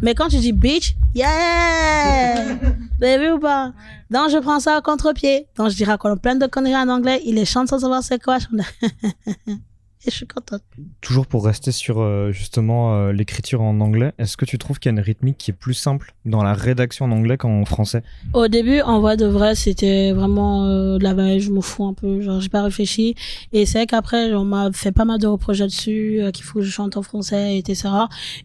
Mais 0.03 0.13
quand 0.13 0.27
tu 0.27 0.37
dis 0.37 0.51
bitch, 0.51 0.95
yeah! 1.15 2.55
Vous 2.99 3.03
avez 3.03 3.17
vu 3.17 3.31
ou 3.33 3.39
pas? 3.39 3.73
Donc 4.11 4.29
je 4.29 4.37
prends 4.37 4.59
ça 4.59 4.75
à 4.75 4.81
contre-pied. 4.81 5.47
Donc 5.57 5.69
je 5.69 5.95
qu'on 5.95 6.09
a 6.09 6.15
plein 6.15 6.35
de 6.35 6.45
conneries 6.45 6.75
en 6.75 6.89
anglais, 6.89 7.21
il 7.25 7.35
les 7.35 7.45
chante 7.45 7.69
sans 7.69 7.79
savoir 7.79 8.03
c'est 8.03 8.21
quoi. 8.21 8.37
Je 10.05 10.09
Et 10.09 10.11
je 10.11 10.17
suis 10.17 10.27
contente. 10.27 10.61
Toujours 11.01 11.25
pour 11.25 11.45
rester 11.45 11.71
sur 11.71 11.99
euh, 11.99 12.31
justement 12.31 12.95
euh, 12.95 13.11
l'écriture 13.11 13.61
en 13.61 13.79
anglais, 13.79 14.13
est-ce 14.19 14.37
que 14.37 14.45
tu 14.45 14.59
trouves 14.59 14.77
qu'il 14.77 14.91
y 14.91 14.93
a 14.93 14.97
une 14.97 15.03
rythmique 15.03 15.37
qui 15.37 15.49
est 15.49 15.55
plus 15.55 15.73
simple 15.73 16.13
dans 16.25 16.43
la 16.43 16.53
rédaction 16.53 17.05
en 17.05 17.11
anglais 17.11 17.37
qu'en 17.37 17.65
français? 17.65 18.03
Au 18.33 18.47
début, 18.47 18.81
en 18.81 18.99
vrai 18.99 19.17
de 19.17 19.25
vrai, 19.25 19.55
c'était 19.55 20.11
vraiment 20.11 20.65
euh, 20.65 20.99
de 20.99 21.03
la 21.03 21.15
veille, 21.15 21.39
je 21.39 21.51
me 21.51 21.61
fous 21.61 21.85
un 21.85 21.93
peu, 21.93 22.21
genre 22.21 22.39
j'ai 22.39 22.49
pas 22.49 22.61
réfléchi. 22.61 23.15
Et 23.51 23.65
c'est 23.65 23.79
vrai 23.79 23.87
qu'après, 23.87 24.33
on 24.35 24.45
m'a 24.45 24.71
fait 24.73 24.91
pas 24.91 25.05
mal 25.05 25.19
de 25.19 25.27
reproches 25.27 25.59
dessus, 25.59 26.21
euh, 26.21 26.31
qu'il 26.31 26.45
faut 26.45 26.59
que 26.59 26.65
je 26.65 26.71
chante 26.71 26.97
en 26.97 27.01
français, 27.01 27.57
etc. 27.57 27.89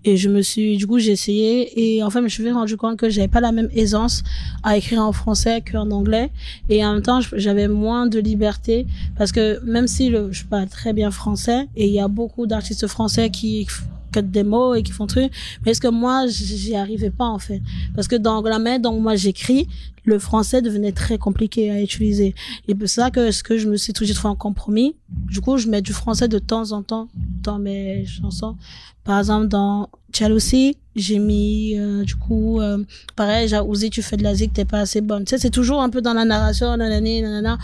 Et 0.05 0.17
je 0.17 0.31
me 0.31 0.41
suis, 0.41 0.79
du 0.79 0.87
coup, 0.87 0.99
j'ai 0.99 1.13
essayé. 1.13 1.97
Et 1.97 2.03
en 2.03 2.09
fait, 2.09 2.21
je 2.21 2.25
me 2.25 2.29
suis 2.29 2.51
rendu 2.51 2.77
compte 2.79 2.97
que 2.97 3.11
j'avais 3.11 3.29
pas 3.29 3.41
la 3.41 3.53
même 3.53 3.69
aisance 3.75 4.23
à 4.63 4.79
écrire 4.79 5.03
en 5.03 5.13
français 5.13 5.63
qu'en 5.63 5.91
anglais. 5.91 6.31
Et 6.71 6.85
en 6.85 6.95
même 6.95 7.03
temps, 7.03 7.21
j'avais 7.21 7.69
moins 7.69 8.07
de 8.07 8.19
liberté 8.19 8.87
parce 9.19 9.33
que 9.33 9.63
même 9.65 9.87
si 9.87 10.09
le, 10.09 10.33
je 10.33 10.45
parle 10.45 10.69
très 10.69 10.93
bien 10.93 11.11
français, 11.11 11.50
et 11.77 11.87
il 11.87 11.93
y 11.93 12.01
a 12.01 12.09
beaucoup 12.09 12.47
d'artistes 12.47 12.87
français 12.87 13.31
qui 13.31 13.67
codent 14.13 14.31
des 14.31 14.43
mots 14.43 14.75
et 14.75 14.83
qui 14.83 14.93
font 14.93 15.07
trucs, 15.07 15.33
mais 15.65 15.71
est-ce 15.73 15.81
que 15.81 15.89
moi, 15.89 16.27
j'y 16.27 16.75
arrivais 16.75 17.11
pas 17.11 17.27
en 17.27 17.39
fait? 17.39 17.63
Parce 17.95 18.09
que 18.09 18.17
dans 18.17 18.43
la 18.43 18.59
main 18.59 18.79
dont 18.79 18.99
moi 19.01 19.15
j'écris, 19.15 19.69
le 20.05 20.19
français 20.19 20.63
devenait 20.63 20.93
très 20.93 21.19
compliqué 21.19 21.71
à 21.71 21.81
utiliser. 21.81 22.35
Et 22.69 22.75
c'est 22.81 22.87
ça 22.87 23.11
que 23.11 23.31
ce 23.31 23.43
que 23.43 23.59
je 23.59 23.69
me 23.69 23.77
suis 23.77 23.93
toujours 23.93 24.17
trouvé 24.17 24.33
un 24.33 24.37
compromis. 24.37 24.97
Du 25.29 25.41
coup, 25.41 25.59
je 25.59 25.69
mets 25.69 25.83
du 25.83 25.93
français 25.93 26.29
de 26.29 26.39
temps 26.39 26.73
en 26.73 26.83
temps 26.83 27.09
dans 27.43 27.59
mes 27.59 28.05
chansons. 28.07 28.57
Par 29.05 29.19
exemple, 29.19 29.49
dans 29.49 29.89
Jealousy, 30.13 30.77
j'ai 30.97 31.19
mis, 31.19 31.79
euh, 31.79 32.03
du 32.05 32.17
coup, 32.17 32.61
euh, 32.61 32.85
pareil, 33.17 33.49
j'ai 33.49 33.91
tu 33.91 34.03
fais 34.03 34.17
de 34.17 34.23
la 34.23 34.35
zik, 34.35 34.53
t'es 34.53 34.65
pas 34.65 34.81
assez 34.81 35.01
bonne. 35.01 35.25
Tu 35.25 35.39
c'est 35.39 35.51
toujours 35.51 35.81
un 35.83 35.91
peu 35.91 36.01
dans 36.01 36.15
la 36.15 36.25
narration, 36.25 36.77
nanani, 36.77 37.23
nanana. 37.23 37.59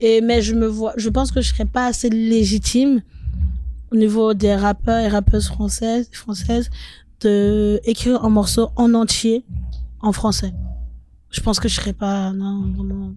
Et, 0.00 0.20
mais 0.20 0.42
je 0.42 0.54
me 0.54 0.66
vois, 0.66 0.94
je 0.96 1.08
pense 1.08 1.30
que 1.30 1.40
je 1.40 1.48
serais 1.48 1.64
pas 1.64 1.86
assez 1.86 2.10
légitime 2.10 3.02
au 3.92 3.96
niveau 3.96 4.34
des 4.34 4.54
rappeurs 4.54 4.98
et 5.00 5.08
rappeuses 5.08 5.46
françaises, 5.46 6.08
françaises 6.12 6.70
de 7.20 7.80
écrire 7.84 8.24
un 8.24 8.30
morceau 8.30 8.70
en 8.76 8.94
entier 8.94 9.44
en 10.00 10.12
français. 10.12 10.52
Je 11.30 11.40
pense 11.40 11.60
que 11.60 11.68
je 11.68 11.74
serais 11.74 11.92
pas, 11.92 12.32
non, 12.32 12.72
vraiment. 12.74 13.12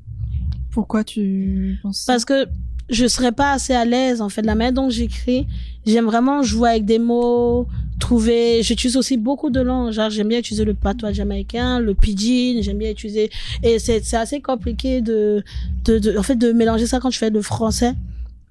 Pourquoi 0.71 1.03
tu 1.03 1.79
penses 1.81 1.99
ça? 1.99 2.13
Parce 2.13 2.25
que 2.25 2.47
je 2.89 3.07
serais 3.07 3.31
pas 3.31 3.53
assez 3.53 3.73
à 3.73 3.85
l'aise, 3.85 4.21
en 4.21 4.29
fait, 4.29 4.41
de 4.41 4.47
la 4.47 4.55
manière 4.55 4.73
dont 4.73 4.89
j'écris. 4.89 5.47
J'aime 5.85 6.05
vraiment 6.05 6.43
jouer 6.43 6.69
avec 6.69 6.85
des 6.85 6.99
mots, 6.99 7.67
trouver, 7.99 8.61
j'utilise 8.61 8.97
aussi 8.97 9.17
beaucoup 9.17 9.49
de 9.49 9.61
langues. 9.61 9.91
Genre, 9.91 10.09
j'aime 10.09 10.27
bien 10.27 10.39
utiliser 10.39 10.65
le 10.65 10.73
patois 10.73 11.11
jamaïcain, 11.11 11.79
le 11.79 11.95
pidgin, 11.95 12.61
j'aime 12.61 12.77
bien 12.77 12.91
utiliser, 12.91 13.31
et 13.63 13.79
c'est, 13.79 14.03
c'est 14.03 14.17
assez 14.17 14.41
compliqué 14.41 15.01
de, 15.01 15.43
de, 15.85 15.99
de, 15.99 16.17
en 16.17 16.23
fait, 16.23 16.35
de 16.35 16.51
mélanger 16.51 16.85
ça 16.85 16.99
quand 16.99 17.09
je 17.09 17.17
fais 17.17 17.29
le 17.29 17.41
français. 17.41 17.93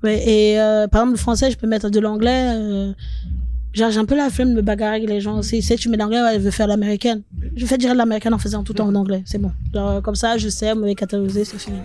Et, 0.06 0.60
euh, 0.60 0.86
par 0.88 1.02
exemple, 1.02 1.16
le 1.16 1.18
français, 1.18 1.50
je 1.50 1.56
peux 1.56 1.66
mettre 1.66 1.90
de 1.90 2.00
l'anglais, 2.00 2.52
euh, 2.54 2.92
j'ai 3.72 3.84
un 3.84 4.04
peu 4.04 4.16
la 4.16 4.30
flemme 4.30 4.50
de 4.50 4.54
me 4.54 4.62
bagarrer 4.62 4.96
avec 4.96 5.08
les 5.08 5.20
gens 5.20 5.38
aussi. 5.38 5.60
Si 5.60 5.76
tu 5.76 5.88
mets 5.88 5.96
l'anglais, 5.96 6.22
ouais, 6.22 6.34
je 6.34 6.38
veux 6.38 6.50
faire 6.52 6.68
l'américaine. 6.68 7.22
Je 7.56 7.66
fais 7.66 7.76
dire 7.76 7.94
l'américaine 7.94 8.32
en 8.32 8.38
faisant 8.38 8.62
tout 8.62 8.80
en 8.80 8.94
anglais. 8.94 9.22
C'est 9.26 9.38
bon. 9.38 9.50
Genre, 9.74 10.00
comme 10.00 10.14
ça, 10.14 10.38
je 10.38 10.48
sais, 10.48 10.72
on 10.72 10.76
me 10.76 10.92
cataloguer, 10.94 11.44
c'est 11.44 11.58
fini. 11.58 11.78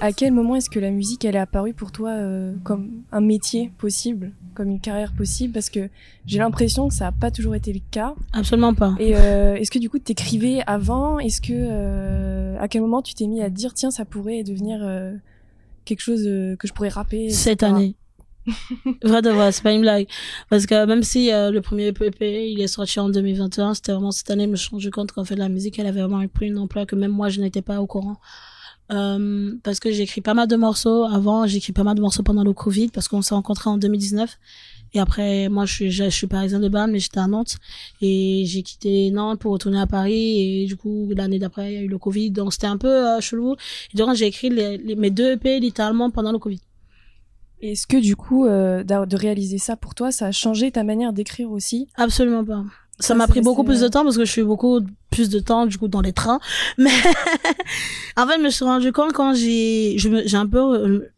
À 0.00 0.12
quel 0.12 0.32
moment 0.32 0.56
est-ce 0.56 0.70
que 0.70 0.78
la 0.78 0.90
musique 0.90 1.24
elle 1.24 1.36
est 1.36 1.40
apparue 1.40 1.74
pour 1.74 1.92
toi 1.92 2.10
euh, 2.10 2.54
comme 2.64 3.02
un 3.10 3.20
métier 3.20 3.70
possible, 3.78 4.32
comme 4.54 4.68
une 4.68 4.80
carrière 4.80 5.12
possible? 5.12 5.52
Parce 5.52 5.70
que 5.70 5.88
j'ai 6.26 6.38
l'impression 6.38 6.88
que 6.88 6.94
ça 6.94 7.06
n'a 7.06 7.12
pas 7.12 7.30
toujours 7.30 7.54
été 7.54 7.72
le 7.72 7.80
cas. 7.90 8.14
Absolument 8.32 8.74
pas. 8.74 8.94
Et 8.98 9.16
euh, 9.16 9.54
est-ce 9.56 9.70
que 9.70 9.78
du 9.78 9.90
coup 9.90 9.98
t'écrivais 9.98 10.62
avant? 10.66 11.18
Est-ce 11.18 11.40
que 11.40 11.52
euh, 11.52 12.56
à 12.58 12.68
quel 12.68 12.82
moment 12.82 13.02
tu 13.02 13.14
t'es 13.14 13.26
mis 13.26 13.42
à 13.42 13.50
dire 13.50 13.74
tiens 13.74 13.90
ça 13.90 14.04
pourrait 14.04 14.42
devenir 14.42 14.80
quelque 15.84 16.00
chose 16.00 16.22
que 16.22 16.66
je 16.66 16.72
pourrais 16.72 16.88
rapper 16.88 17.30
Cette 17.30 17.62
année. 17.62 17.96
vrai 19.02 19.22
de 19.22 19.30
vrai, 19.30 19.52
c'est 19.52 19.62
pas 19.62 19.72
une 19.72 19.82
blague. 19.82 20.06
Parce 20.50 20.66
que 20.66 20.84
même 20.86 21.02
si 21.02 21.32
euh, 21.32 21.50
le 21.50 21.60
premier 21.60 21.88
EP, 21.88 22.50
il 22.50 22.60
est 22.60 22.66
sorti 22.66 23.00
en 23.00 23.08
2021, 23.08 23.74
c'était 23.74 23.92
vraiment 23.92 24.10
cette 24.10 24.30
année, 24.30 24.44
je 24.44 24.50
me 24.50 24.56
suis 24.56 24.70
rendu 24.70 24.90
compte 24.90 25.12
qu'en 25.12 25.24
fait, 25.24 25.36
la 25.36 25.48
musique, 25.48 25.78
elle 25.78 25.86
avait 25.86 26.02
vraiment 26.02 26.26
pris 26.28 26.46
une 26.46 26.58
ampleur 26.58 26.86
que 26.86 26.96
même 26.96 27.12
moi, 27.12 27.28
je 27.28 27.40
n'étais 27.40 27.62
pas 27.62 27.80
au 27.80 27.86
courant. 27.86 28.16
Euh, 28.92 29.54
parce 29.62 29.80
que 29.80 29.90
j'ai 29.90 30.02
écrit 30.02 30.20
pas 30.20 30.34
mal 30.34 30.46
de 30.48 30.56
morceaux 30.56 31.04
avant, 31.04 31.46
j'ai 31.46 31.56
écrit 31.58 31.72
pas 31.72 31.84
mal 31.84 31.94
de 31.96 32.00
morceaux 32.02 32.22
pendant 32.22 32.44
le 32.44 32.52
Covid, 32.52 32.88
parce 32.88 33.08
qu'on 33.08 33.22
s'est 33.22 33.34
rencontrés 33.34 33.70
en 33.70 33.78
2019. 33.78 34.38
Et 34.94 35.00
après, 35.00 35.48
moi, 35.48 35.64
je 35.64 35.72
suis, 35.72 35.90
je, 35.90 36.04
je 36.04 36.10
suis 36.10 36.26
parisienne 36.26 36.60
de 36.60 36.68
Bâle, 36.68 36.90
mais 36.90 36.98
j'étais 36.98 37.18
à 37.20 37.26
Nantes. 37.26 37.56
Et 38.02 38.44
j'ai 38.46 38.62
quitté 38.62 39.10
Nantes 39.10 39.38
pour 39.40 39.52
retourner 39.52 39.80
à 39.80 39.86
Paris. 39.86 40.62
Et 40.62 40.66
du 40.66 40.76
coup, 40.76 41.08
l'année 41.16 41.38
d'après, 41.38 41.72
il 41.72 41.74
y 41.74 41.78
a 41.78 41.82
eu 41.82 41.88
le 41.88 41.96
Covid. 41.96 42.30
Donc, 42.30 42.52
c'était 42.52 42.66
un 42.66 42.76
peu 42.76 42.88
euh, 42.88 43.20
chelou. 43.20 43.56
Et 43.94 43.96
donc, 43.96 44.14
j'ai 44.14 44.26
écrit 44.26 44.50
les, 44.50 44.76
les- 44.76 44.94
mes 44.96 45.10
deux 45.10 45.32
EP 45.32 45.60
littéralement 45.60 46.10
pendant 46.10 46.30
le 46.32 46.38
Covid. 46.38 46.60
Est-ce 47.62 47.86
que 47.86 47.96
du 47.96 48.16
coup 48.16 48.44
euh, 48.46 48.82
de 48.82 49.16
réaliser 49.16 49.56
ça 49.58 49.76
pour 49.76 49.94
toi, 49.94 50.10
ça 50.10 50.26
a 50.26 50.32
changé 50.32 50.72
ta 50.72 50.82
manière 50.82 51.12
d'écrire 51.12 51.50
aussi? 51.52 51.86
Absolument 51.94 52.44
pas. 52.44 52.64
Ça 53.02 53.14
m'a 53.14 53.26
pris 53.26 53.40
beaucoup 53.40 53.64
plus 53.64 53.80
de 53.80 53.88
temps 53.88 54.04
parce 54.04 54.16
que 54.16 54.24
je 54.24 54.30
suis 54.30 54.42
beaucoup 54.42 54.80
plus 55.10 55.28
de 55.28 55.40
temps 55.40 55.66
du 55.66 55.76
coup 55.78 55.88
dans 55.88 56.00
les 56.00 56.12
trains. 56.12 56.40
Mais 56.78 56.90
en 58.16 58.26
fait, 58.26 58.38
je 58.38 58.42
me 58.42 58.50
suis 58.50 58.64
rendu 58.64 58.92
compte 58.92 59.12
quand 59.12 59.34
j'ai, 59.34 59.96
j'ai 59.98 60.36
un 60.36 60.46
peu, 60.46 60.58
euh, 60.58 61.12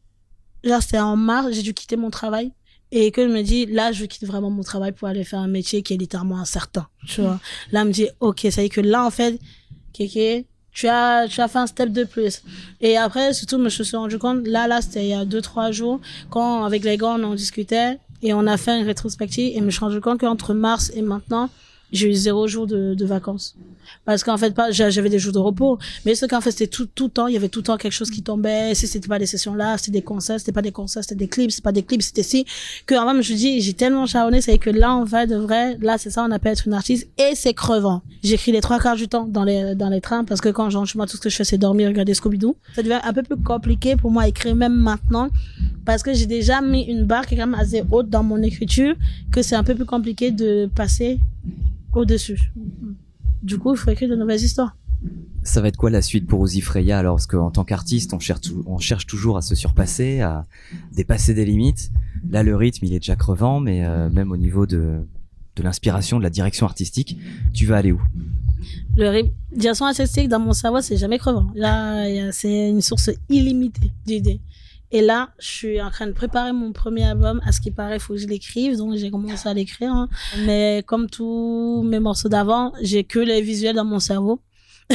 genre 0.65 0.83
c'était 0.83 0.99
en 0.99 1.17
mars, 1.17 1.49
j'ai 1.53 1.63
dû 1.63 1.75
quitter 1.75 1.97
mon 1.97 2.11
travail 2.11 2.53
et 2.91 3.11
que 3.11 3.27
je 3.27 3.33
me 3.33 3.43
dis 3.43 3.67
là, 3.67 3.93
je 3.93 4.05
quitte 4.05 4.25
vraiment 4.25 4.51
mon 4.51 4.63
travail 4.63 4.93
pour 4.93 5.09
aller 5.09 5.25
faire 5.25 5.41
un 5.41 5.49
métier 5.49 5.83
qui 5.83 5.95
est 5.95 5.97
littéralement 5.97 6.39
incertain. 6.39 6.87
Tu 7.07 7.21
vois. 7.21 7.39
Là, 7.73 7.83
je 7.83 7.87
me 7.89 7.93
dis 7.93 8.09
ok, 8.21 8.47
ça 8.51 8.63
y 8.63 8.67
est 8.67 8.69
que 8.69 8.81
là 8.81 9.05
en 9.05 9.11
fait, 9.11 9.39
Kéké, 9.93 10.47
tu 10.73 10.89
as, 10.89 11.29
tu 11.29 11.41
as 11.41 11.49
fait 11.49 11.59
un 11.59 11.67
step 11.67 11.93
de 11.93 12.05
plus. 12.05 12.43
Et 12.81 12.97
après, 12.97 13.33
surtout, 13.33 13.59
je 13.59 13.63
me 13.63 13.69
suis 13.69 13.97
rendu 13.97 14.19
compte, 14.19 14.47
là, 14.47 14.67
là, 14.67 14.83
c'était 14.83 15.05
il 15.05 15.09
y 15.09 15.15
a 15.15 15.25
deux, 15.25 15.41
trois 15.41 15.71
jours, 15.71 16.01
quand 16.31 16.65
avec 16.65 16.83
les 16.85 16.97
gars, 16.97 17.15
on 17.17 17.23
en 17.23 17.35
discutait 17.35 17.99
et 18.23 18.35
on 18.35 18.47
a 18.47 18.57
fait 18.57 18.79
une 18.79 18.87
rétrospective 18.87 19.55
et 19.55 19.59
je 19.59 19.65
me 19.65 19.71
suis 19.71 19.81
rendu 19.81 20.01
compte 20.01 20.21
qu'entre 20.21 20.53
mars 20.53 20.91
et 20.95 21.03
maintenant, 21.03 21.49
j'ai 21.95 22.09
eu 22.11 22.15
zéro 22.15 22.47
jour 22.47 22.67
de, 22.67 22.95
de 22.95 23.05
vacances. 23.07 23.57
Parce 24.05 24.23
qu'en 24.25 24.37
fait, 24.37 24.55
pas, 24.55 24.71
j'a- 24.71 24.91
j'avais 24.91 25.09
des 25.11 25.19
jours 25.19 25.33
de 25.33 25.39
repos, 25.39 25.79
mais 26.05 26.15
ce 26.15 26.27
qu'en 26.27 26.41
fait, 26.41 26.51
c'était 26.51 26.67
tout, 26.67 26.87
tout 26.95 27.05
le 27.05 27.11
temps, 27.11 27.27
il 27.27 27.35
y 27.35 27.37
avait 27.37 27.49
tout 27.49 27.61
le 27.61 27.65
temps 27.65 27.77
quelque 27.77 27.93
chose 27.93 28.11
qui 28.11 28.23
tombait. 28.23 28.75
Si 28.75 28.87
c'était 28.87 29.09
pas 29.09 29.19
des 29.19 29.27
sessions 29.27 29.55
là, 29.55 29.77
c'était 29.79 29.93
des 29.93 30.03
concerts, 30.03 30.39
c'était 30.41 30.53
pas 30.53 30.63
des 30.63 30.73
concerts, 30.73 31.03
c'était 31.05 31.15
des 31.15 31.29
clips, 31.29 31.51
c'était 31.51 31.63
pas 31.63 31.73
des 31.73 31.83
clips, 31.83 32.03
c'était 32.03 32.23
si. 32.23 32.45
Que, 32.87 32.95
en 32.95 33.15
fait, 33.15 33.23
je 33.23 33.35
dis, 33.35 33.61
j'ai 33.61 33.73
tellement 33.75 34.07
charbonné, 34.07 34.41
c'est 34.41 34.59
que 34.59 34.71
là, 34.71 34.95
en 34.95 35.07
fait, 35.07 35.27
de 35.27 35.37
vrai, 35.37 35.79
là, 35.81 35.97
c'est 35.99 36.11
ça, 36.11 36.25
on 36.27 36.31
appelle 36.31 36.53
être 36.53 36.67
une 36.67 36.75
artiste 36.75 37.09
et 37.19 37.35
c'est 37.35 37.55
crevant. 37.55 38.03
J'écris 38.23 38.53
les 38.53 38.61
trois 38.61 38.79
quarts 38.81 38.97
du 38.97 39.07
temps 39.09 39.27
dans 39.27 39.45
les, 39.45 39.75
dans 39.75 39.89
les 39.91 40.01
trains 40.01 40.25
parce 40.25 40.41
que 40.41 40.49
quand 40.49 40.71
j'entre 40.71 40.89
chez 40.89 40.99
moi, 40.99 41.07
tout 41.07 41.17
ce 41.17 41.23
que 41.23 41.29
je 41.29 41.37
fais, 41.37 41.45
c'est 41.45 41.59
dormir, 41.59 41.89
regarder 41.89 42.15
Scooby-Doo. 42.15 42.57
Ça 42.75 42.83
devient 42.83 43.01
un 43.05 43.13
peu 43.13 43.23
plus 43.23 43.37
compliqué 43.37 43.97
pour 43.97 44.11
moi 44.11 44.23
à 44.25 44.29
écrire 44.29 44.55
même 44.55 44.75
maintenant 44.75 45.29
parce 45.85 46.03
que 46.03 46.15
j'ai 46.15 46.27
déjà 46.27 46.61
mis 46.63 46.83
une 46.83 47.05
barre 47.05 47.27
qui 47.27 47.35
est 47.35 47.39
quand 47.39 47.47
même 47.47 47.61
assez 47.61 47.83
haute 47.91 48.09
dans 48.09 48.23
mon 48.23 48.43
écriture 48.43 48.95
que 49.31 49.43
c'est 49.43 49.55
un 49.57 49.63
peu 49.65 49.75
plus 49.75 49.85
compliqué 49.85 50.31
de 50.31 50.69
passer 50.75 51.19
au-dessus. 51.97 52.53
Du 53.43 53.59
coup, 53.59 53.73
il 53.75 53.77
faut 53.79 53.91
écrire 53.91 54.09
de 54.09 54.17
nouvelles 54.17 54.41
histoires. 54.41 54.77
Ça 55.43 55.61
va 55.61 55.69
être 55.69 55.77
quoi 55.77 55.91
la 55.91 56.01
suite 56.01 56.27
pour 56.27 56.41
Ozzy 56.41 56.63
Freya 56.63 56.99
alors 56.99 57.17
Parce 57.17 57.27
qu'en 57.27 57.51
tant 57.51 57.65
qu'artiste, 57.65 58.15
on 58.15 58.19
cherche, 58.19 58.41
tou- 58.43 58.63
on 58.67 58.79
cherche 58.79 59.07
toujours 59.07 59.37
à 59.37 59.43
se 59.43 59.55
surpasser, 59.55 60.21
à 60.23 60.45
dépasser 60.93 61.35
des 61.35 61.45
limites. 61.45 61.91
Là, 62.31 62.43
le 62.43 62.57
rythme, 62.57 62.87
il 62.87 62.95
est 62.95 63.01
déjà 63.01 63.17
crevant, 63.17 63.61
mais 63.61 63.85
euh, 63.85 64.09
même 64.09 64.33
au 64.33 64.39
niveau 64.39 64.65
de, 64.67 65.07
de 65.57 65.63
l'inspiration, 65.63 66.17
de 66.19 66.23
la 66.23 66.31
direction 66.31 66.65
artistique, 66.65 67.19
tu 67.53 67.67
vas 67.67 67.77
aller 67.77 67.93
où? 67.93 68.01
Le 68.97 69.09
ré- 69.11 69.35
direction 69.55 69.85
artistique 69.85 70.29
dans 70.31 70.41
mon 70.41 70.55
cerveau, 70.55 70.81
c'est 70.81 70.97
jamais 70.97 71.19
crevant. 71.19 71.49
Là, 71.55 72.33
c'est 72.33 72.71
une 72.71 72.81
source 72.81 73.11
illimitée 73.29 73.91
d'idées. 74.07 74.41
Et 74.95 75.03
là, 75.03 75.31
je 75.41 75.47
suis 75.49 75.83
en 75.83 75.91
train 75.91 76.07
de 76.07 76.13
préparer 76.13 76.53
mon 76.53 76.71
premier 76.73 77.03
album. 77.05 77.41
À 77.45 77.51
ce 77.51 77.61
qui 77.61 77.73
paraît, 77.73 77.97
il 77.97 78.01
faut 78.01 78.15
que 78.15 78.21
je 78.21 78.29
l'écrive. 78.29 78.77
Donc, 78.77 78.95
j'ai 78.97 79.11
commencé 79.11 79.49
à 79.49 79.53
l'écrire. 79.53 79.91
hein. 79.93 80.09
Mais 80.47 80.85
comme 80.87 81.11
tous 81.11 81.83
mes 81.85 81.99
morceaux 81.99 82.29
d'avant, 82.29 82.73
j'ai 82.81 83.03
que 83.03 83.19
les 83.19 83.43
visuels 83.43 83.75
dans 83.75 83.85
mon 83.85 83.99
cerveau. 83.99 84.41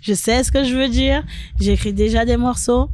je 0.00 0.14
sais 0.14 0.42
ce 0.42 0.50
que 0.50 0.64
je 0.64 0.74
veux 0.74 0.88
dire. 0.88 1.22
J'écris 1.60 1.92
déjà 1.92 2.24
des 2.24 2.38
morceaux. 2.38 2.88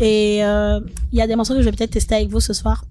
Et 0.00 0.42
euh, 0.42 0.80
il 1.12 1.18
y 1.18 1.20
a 1.22 1.26
des 1.26 1.36
morceaux 1.36 1.52
que 1.54 1.60
je 1.60 1.66
vais 1.66 1.76
peut-être 1.76 1.90
tester 1.90 2.14
avec 2.14 2.28
vous 2.30 2.40
ce 2.40 2.54
soir. 2.54 2.86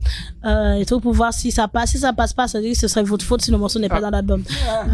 Euh, 0.46 0.76
et 0.76 0.86
tout 0.86 1.00
pour 1.00 1.14
voir 1.14 1.34
si 1.34 1.52
ça 1.52 1.68
passe. 1.68 1.90
Si 1.90 1.98
ça 1.98 2.14
passe 2.14 2.32
pas, 2.32 2.48
ça 2.48 2.60
veut 2.60 2.64
dire 2.66 2.74
que 2.74 2.80
ce 2.80 2.88
serait 2.88 3.02
votre 3.04 3.26
faute 3.26 3.42
si 3.42 3.50
le 3.50 3.58
morceau 3.58 3.80
n'est 3.80 3.90
pas 3.90 4.02
dans 4.02 4.12
l'album. 4.12 4.44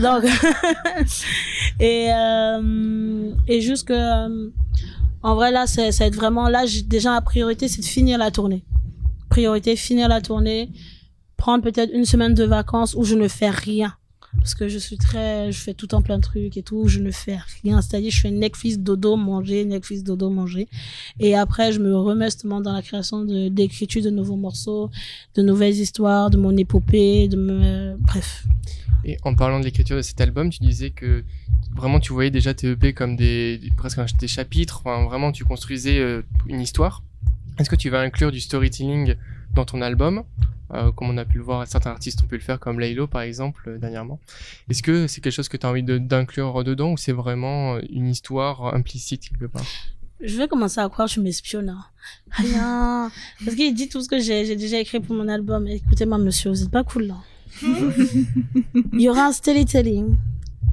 Donc, 0.02 0.24
et, 1.82 2.08
euh, 2.14 3.32
et 3.46 3.60
juste 3.60 3.90
que, 3.90 4.52
en 5.24 5.36
vrai, 5.36 5.52
là, 5.52 5.68
c'est, 5.68 5.92
ça 5.92 6.10
vraiment, 6.10 6.48
là, 6.48 6.66
déjà, 6.86 7.14
la 7.14 7.22
priorité, 7.22 7.68
c'est 7.68 7.82
de 7.82 7.86
finir 7.86 8.18
la 8.18 8.32
tournée. 8.32 8.64
Priorité, 9.30 9.76
finir 9.76 10.08
la 10.08 10.22
tournée, 10.22 10.72
prendre 11.36 11.64
peut-être 11.64 11.94
une 11.94 12.06
semaine 12.06 12.34
de 12.34 12.44
vacances 12.44 12.94
où 12.96 13.04
je 13.04 13.16
ne 13.16 13.28
fais 13.28 13.50
rien. 13.50 13.97
Parce 14.38 14.56
que 14.56 14.68
je 14.68 14.78
suis 14.78 14.98
très, 14.98 15.52
je 15.52 15.60
fais 15.60 15.74
tout 15.74 15.94
en 15.96 16.02
plein 16.02 16.18
de 16.18 16.22
trucs 16.24 16.56
et 16.58 16.64
tout, 16.64 16.88
je 16.88 17.00
ne 17.00 17.12
fais 17.12 17.38
rien. 17.64 17.82
C'est-à-dire, 17.82 18.12
je 18.12 18.20
fais 18.22 18.32
Netflix, 18.32 18.78
dodo, 18.78 19.16
manger, 19.16 19.66
Netflix, 19.66 20.04
dodo, 20.04 20.30
manger. 20.30 20.68
Et 21.20 21.36
après, 21.36 21.72
je 21.72 21.80
me 21.80 21.96
remets 21.96 22.26
justement 22.26 22.62
dans 22.62 22.74
la 22.74 22.82
création 22.82 23.26
de, 23.26 23.50
d'écriture 23.50 24.04
de 24.04 24.10
nouveaux 24.10 24.36
morceaux, 24.36 24.90
de 25.36 25.42
nouvelles 25.42 25.76
histoires, 25.76 26.30
de 26.30 26.38
mon 26.38 26.56
épopée, 26.56 27.28
de 27.28 27.36
me, 27.38 27.98
bref. 28.00 28.46
Et 29.06 29.18
en 29.24 29.34
parlant 29.36 29.60
de 29.60 29.66
l'écriture 29.66 29.96
de 29.98 30.02
cet 30.02 30.20
album, 30.22 30.50
tu 30.50 30.60
disais 30.60 30.90
que 30.90 31.24
vraiment 31.76 32.00
tu 32.00 32.12
voyais 32.14 32.32
déjà 32.32 32.54
tes 32.54 32.72
EP 32.72 32.94
comme 32.94 33.16
des, 33.16 33.58
des- 33.58 33.72
presque 33.78 34.00
des 34.20 34.28
chapitres, 34.28 34.82
enfin, 34.84 35.06
vraiment 35.06 35.32
tu 35.32 35.46
construisais 35.46 36.00
euh, 36.00 36.22
une 36.48 36.60
histoire. 36.62 37.04
Est-ce 37.60 37.70
que 37.70 37.76
tu 37.76 37.90
vas 37.90 38.02
inclure 38.02 38.32
du 38.32 38.40
storytelling 38.40 39.16
dans 39.58 39.66
ton 39.66 39.82
album 39.82 40.24
Euh, 40.74 40.92
Comme 40.92 41.10
on 41.10 41.18
a 41.18 41.24
pu 41.24 41.38
le 41.38 41.44
voir, 41.46 41.66
certains 41.66 41.92
artistes 41.92 42.22
ont 42.24 42.28
pu 42.28 42.36
le 42.36 42.42
faire, 42.42 42.60
comme 42.60 42.78
Laylo 42.82 43.08
par 43.08 43.22
exemple, 43.22 43.62
euh, 43.70 43.78
dernièrement. 43.78 44.20
Est-ce 44.70 44.84
que 44.84 45.08
c'est 45.08 45.22
quelque 45.22 45.34
chose 45.40 45.48
que 45.48 45.56
tu 45.56 45.66
as 45.66 45.70
envie 45.70 45.82
de- 45.92 45.98
d'inclure 45.98 46.62
dedans 46.66 46.92
ou 46.92 46.98
c'est 46.98 47.14
vraiment 47.14 47.76
euh, 47.76 47.82
une 47.90 48.08
histoire 48.16 48.74
implicite 48.76 49.30
quelque 49.30 49.46
part? 49.46 49.64
Je 50.20 50.36
vais 50.38 50.48
commencer 50.50 50.80
à 50.82 50.90
croire 50.90 51.08
que 51.08 51.14
je 51.14 51.22
m'espionne. 51.22 51.70
hein. 51.70 51.86
Rien. 52.32 53.10
Parce 53.46 53.56
qu'il 53.56 53.74
dit 53.74 53.88
tout 53.88 54.02
ce 54.02 54.10
que 54.10 54.20
j'ai 54.20 54.56
déjà 54.58 54.78
écrit 54.80 55.00
pour 55.00 55.16
mon 55.16 55.28
album. 55.30 55.68
Écoutez-moi, 55.68 56.18
monsieur, 56.18 56.50
vous 56.50 56.64
êtes 56.64 56.72
pas 56.72 56.84
cool 56.84 57.04
là. 57.12 57.18
Il 58.94 59.02
y 59.02 59.08
aura 59.10 59.28
un 59.28 59.32
storytelling. 59.32 60.16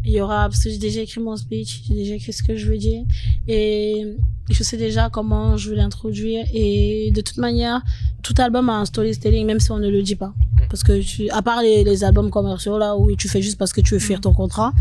Il 0.04 0.12
y 0.12 0.20
aura, 0.20 0.48
parce 0.48 0.62
que 0.62 0.70
j'ai 0.70 0.78
déjà 0.78 1.00
écrit 1.00 1.20
mon 1.20 1.36
speech, 1.36 1.82
j'ai 1.88 1.94
déjà 1.94 2.14
écrit 2.14 2.32
ce 2.32 2.42
que 2.42 2.56
je 2.56 2.66
veux 2.66 2.76
dire. 2.76 3.02
Et 3.48 4.16
je 4.50 4.62
sais 4.62 4.76
déjà 4.76 5.08
comment 5.10 5.56
je 5.56 5.70
veux 5.70 5.76
l'introduire. 5.76 6.44
Et 6.52 7.10
de 7.14 7.20
toute 7.20 7.38
manière, 7.38 7.82
tout 8.22 8.34
album 8.38 8.68
a 8.68 8.74
un 8.74 8.84
storytelling, 8.84 9.46
même 9.46 9.60
si 9.60 9.70
on 9.70 9.78
ne 9.78 9.88
le 9.88 10.02
dit 10.02 10.16
pas. 10.16 10.34
parce 10.68 10.82
que 10.82 11.00
tu, 11.00 11.30
à 11.30 11.42
part 11.42 11.62
les, 11.62 11.84
les 11.84 12.04
albums 12.04 12.30
commerciaux 12.30 12.78
là 12.78 12.96
où 12.96 13.14
tu 13.16 13.28
fais 13.28 13.42
juste 13.42 13.58
parce 13.58 13.72
que 13.72 13.80
tu 13.80 13.94
veux 13.94 14.00
fuir 14.00 14.20
ton 14.20 14.32
contrat, 14.32 14.72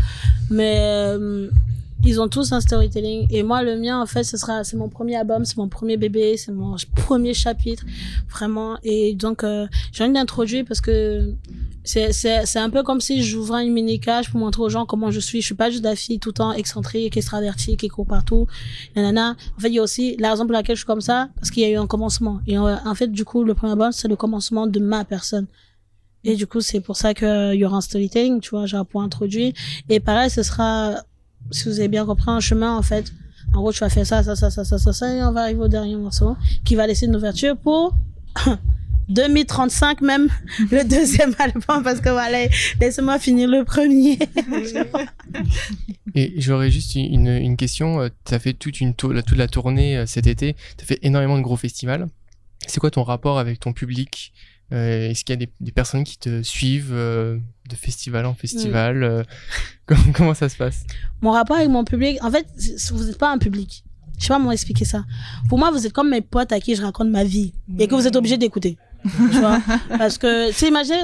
mais 0.50 0.76
euh, 0.78 1.48
ils 2.04 2.20
ont 2.20 2.28
tous 2.28 2.52
un 2.52 2.60
storytelling 2.60 3.26
et 3.30 3.42
moi 3.42 3.62
le 3.62 3.78
mien 3.78 4.00
en 4.00 4.06
fait 4.06 4.24
ce 4.24 4.36
sera 4.36 4.64
c'est 4.64 4.76
mon 4.76 4.88
premier 4.88 5.16
album, 5.16 5.44
c'est 5.44 5.56
mon 5.56 5.68
premier 5.68 5.96
bébé, 5.96 6.36
c'est 6.36 6.52
mon 6.52 6.76
premier 6.96 7.32
chapitre 7.32 7.84
vraiment 8.30 8.76
et 8.82 9.14
donc 9.14 9.42
euh, 9.42 9.66
j'ai 9.92 10.04
envie 10.04 10.12
d'introduire 10.12 10.64
parce 10.66 10.80
que 10.80 11.32
c'est 11.84 12.12
c'est 12.12 12.46
c'est 12.46 12.58
un 12.58 12.70
peu 12.70 12.82
comme 12.82 13.00
si 13.00 13.22
j'ouvrais 13.22 13.64
une 13.66 13.72
mini 13.72 14.00
cage 14.00 14.30
pour 14.30 14.40
montrer 14.40 14.62
aux 14.62 14.70
gens 14.70 14.86
comment 14.86 15.10
je 15.10 15.20
suis. 15.20 15.42
Je 15.42 15.46
suis 15.46 15.54
pas 15.54 15.70
juste 15.70 15.84
la 15.84 15.94
fille 15.94 16.18
tout 16.18 16.30
le 16.30 16.34
temps 16.34 16.52
excentrique, 16.52 17.16
extravertie, 17.16 17.76
qui 17.76 17.88
court 17.88 18.06
partout. 18.06 18.46
Nanana. 18.96 19.36
En 19.56 19.60
fait, 19.60 19.68
il 19.68 19.74
y 19.74 19.78
a 19.78 19.82
aussi 19.82 20.16
la 20.18 20.30
raison 20.30 20.44
pour 20.44 20.54
laquelle 20.54 20.76
je 20.76 20.80
suis 20.80 20.86
comme 20.86 21.02
ça, 21.02 21.28
parce 21.36 21.50
qu'il 21.50 21.62
y 21.62 21.66
a 21.66 21.70
eu 21.70 21.76
un 21.76 21.86
commencement. 21.86 22.40
Et 22.46 22.56
en, 22.56 22.66
en 22.66 22.94
fait, 22.94 23.08
du 23.08 23.24
coup, 23.24 23.44
le 23.44 23.54
premier 23.54 23.72
album, 23.72 23.92
c'est 23.92 24.08
le 24.08 24.16
commencement 24.16 24.66
de 24.66 24.80
ma 24.80 25.04
personne. 25.04 25.46
Et 26.24 26.36
du 26.36 26.46
coup, 26.46 26.62
c'est 26.62 26.80
pour 26.80 26.96
ça 26.96 27.12
qu'il 27.12 27.54
y 27.54 27.64
aura 27.66 27.76
un 27.76 27.80
storytelling, 27.82 28.40
tu 28.40 28.50
vois, 28.50 28.64
genre 28.64 28.86
pour 28.86 29.02
introduire. 29.02 29.52
Et 29.90 30.00
pareil, 30.00 30.30
ce 30.30 30.42
sera, 30.42 30.94
si 31.50 31.68
vous 31.68 31.78
avez 31.78 31.88
bien 31.88 32.06
compris, 32.06 32.30
un 32.30 32.40
chemin, 32.40 32.74
en 32.74 32.82
fait. 32.82 33.12
En 33.52 33.60
gros, 33.60 33.72
tu 33.72 33.80
vas 33.80 33.90
faire 33.90 34.06
ça, 34.06 34.22
ça, 34.22 34.34
ça, 34.34 34.50
ça, 34.50 34.64
ça, 34.64 34.78
ça, 34.78 34.92
ça, 34.92 35.14
et 35.14 35.22
on 35.22 35.32
va 35.32 35.42
arriver 35.42 35.60
au 35.60 35.68
dernier 35.68 35.96
morceau, 35.96 36.34
qui 36.64 36.76
va 36.76 36.86
laisser 36.86 37.04
une 37.06 37.14
ouverture 37.14 37.56
pour 37.58 37.94
2035 39.08 40.00
même, 40.00 40.28
le 40.70 40.84
deuxième 40.88 41.34
album, 41.38 41.82
parce 41.82 42.00
que 42.00 42.08
voilà, 42.08 42.46
laissez-moi 42.80 43.18
finir 43.18 43.48
le 43.48 43.64
premier. 43.64 44.18
Et 46.14 46.34
j'aurais 46.40 46.70
juste 46.70 46.94
une, 46.94 47.28
une 47.28 47.56
question. 47.56 48.08
Tu 48.24 48.34
as 48.34 48.38
fait 48.38 48.52
toute, 48.54 48.80
une 48.80 48.94
la, 49.10 49.22
toute 49.22 49.38
la 49.38 49.48
tournée 49.48 49.96
euh, 49.96 50.06
cet 50.06 50.26
été. 50.26 50.54
Tu 50.76 50.84
as 50.84 50.86
fait 50.86 50.98
énormément 51.02 51.36
de 51.36 51.42
gros 51.42 51.56
festivals. 51.56 52.08
C'est 52.66 52.80
quoi 52.80 52.90
ton 52.90 53.02
rapport 53.02 53.38
avec 53.38 53.60
ton 53.60 53.72
public 53.72 54.32
Euh, 54.72 55.10
Est-ce 55.10 55.24
qu'il 55.24 55.34
y 55.34 55.38
a 55.42 55.44
des, 55.44 55.52
des 55.60 55.72
personnes 55.72 56.04
qui 56.04 56.16
te 56.18 56.42
suivent 56.42 56.92
euh, 56.94 57.38
de 57.68 57.76
festival 57.76 58.24
en 58.26 58.34
festival 58.34 59.02
Euh, 59.02 59.22
comment, 59.86 60.12
comment 60.14 60.34
ça 60.34 60.48
se 60.48 60.56
passe? 60.56 60.84
Mon 61.20 61.32
rapport 61.32 61.56
avec 61.56 61.68
mon 61.68 61.84
public, 61.84 62.18
en 62.22 62.30
fait, 62.30 62.46
vous 62.92 63.04
n'êtes 63.04 63.18
pas 63.18 63.30
un 63.32 63.38
public. 63.38 63.84
Je 64.18 64.22
sais 64.22 64.28
pas 64.28 64.36
comment 64.36 64.52
expliquer 64.52 64.84
ça. 64.84 65.04
Pour 65.48 65.58
moi, 65.58 65.70
vous 65.72 65.84
êtes 65.86 65.92
comme 65.92 66.10
mes 66.10 66.20
potes 66.20 66.52
à 66.52 66.60
qui 66.60 66.76
je 66.76 66.82
raconte 66.82 67.08
ma 67.10 67.24
vie 67.24 67.52
et 67.78 67.88
que 67.88 67.94
vous 67.94 68.06
êtes 68.06 68.14
obligé 68.16 68.38
d'écouter. 68.38 68.78
Tu 69.04 69.38
vois? 69.38 69.60
Parce 69.98 70.18
que, 70.18 70.48
tu 70.48 70.54
sais, 70.54 70.68
imagine, 70.68 70.96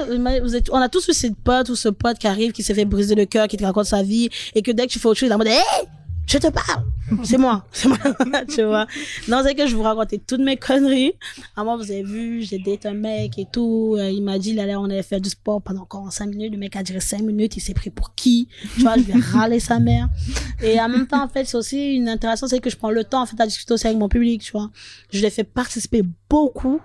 vous 0.43 0.55
êtes, 0.55 0.69
on 0.71 0.77
a 0.77 0.89
tous 0.89 1.07
eu 1.09 1.13
cette 1.13 1.35
pote 1.35 1.69
ou 1.69 1.75
ce 1.75 1.89
pote 1.89 2.17
qui 2.17 2.27
arrive, 2.27 2.51
qui 2.51 2.63
s'est 2.63 2.73
fait 2.73 2.85
briser 2.85 3.15
le 3.15 3.25
cœur, 3.25 3.47
qui 3.47 3.57
te 3.57 3.63
raconte 3.63 3.85
sa 3.85 4.03
vie 4.03 4.29
et 4.55 4.61
que 4.61 4.71
dès 4.71 4.87
que 4.87 4.91
tu 4.91 4.99
fais 4.99 5.07
autre 5.07 5.19
chose, 5.19 5.27
il 5.27 5.31
est 5.31 5.35
en 5.35 5.37
mode, 5.37 5.47
hey, 5.47 5.87
je 6.27 6.37
te 6.37 6.47
parle. 6.47 6.85
C'est 7.23 7.37
moi. 7.37 7.65
C'est 7.71 7.89
moi. 7.89 7.97
tu 8.47 8.63
vois? 8.63 8.87
Non, 9.27 9.41
c'est 9.43 9.53
que 9.53 9.67
je 9.67 9.75
vous 9.75 9.81
racontais 9.81 10.17
toutes 10.17 10.39
mes 10.39 10.55
conneries. 10.55 11.13
À 11.57 11.63
moi, 11.63 11.75
vous 11.75 11.91
avez 11.91 12.03
vu, 12.03 12.41
j'ai 12.41 12.57
daté 12.57 12.87
un 12.87 12.93
mec 12.93 13.37
et 13.37 13.45
tout. 13.51 13.95
Euh, 13.97 14.09
il 14.09 14.23
m'a 14.23 14.39
dit, 14.39 14.53
là, 14.53 14.79
on 14.79 14.85
allait 14.85 15.03
faire 15.03 15.19
du 15.19 15.29
sport 15.29 15.61
pendant 15.61 15.81
encore 15.81 16.11
5 16.11 16.27
minutes. 16.27 16.53
Le 16.53 16.57
mec 16.57 16.75
a 16.77 16.83
duré 16.83 17.01
5 17.01 17.21
minutes. 17.21 17.57
Il 17.57 17.59
s'est 17.59 17.73
pris 17.73 17.89
pour 17.89 18.15
qui? 18.15 18.47
Tu 18.75 18.81
vois, 18.81 18.95
je 18.95 19.01
vais 19.01 19.19
râler 19.19 19.59
sa 19.59 19.79
mère. 19.79 20.07
Et 20.63 20.79
en 20.79 20.87
même 20.87 21.05
temps, 21.05 21.21
en 21.21 21.27
fait, 21.27 21.45
c'est 21.45 21.57
aussi 21.57 21.95
une 21.95 22.07
intéressant, 22.07 22.47
c'est 22.47 22.59
que 22.59 22.69
je 22.69 22.77
prends 22.77 22.91
le 22.91 23.03
temps, 23.03 23.21
en 23.21 23.25
fait, 23.25 23.39
à 23.41 23.45
discuter 23.45 23.73
aussi 23.73 23.87
avec 23.87 23.99
mon 23.99 24.07
public, 24.07 24.41
tu 24.41 24.53
vois? 24.53 24.69
Je 25.11 25.21
les 25.21 25.29
fais 25.29 25.43
participer 25.43 26.03
beaucoup. 26.29 26.79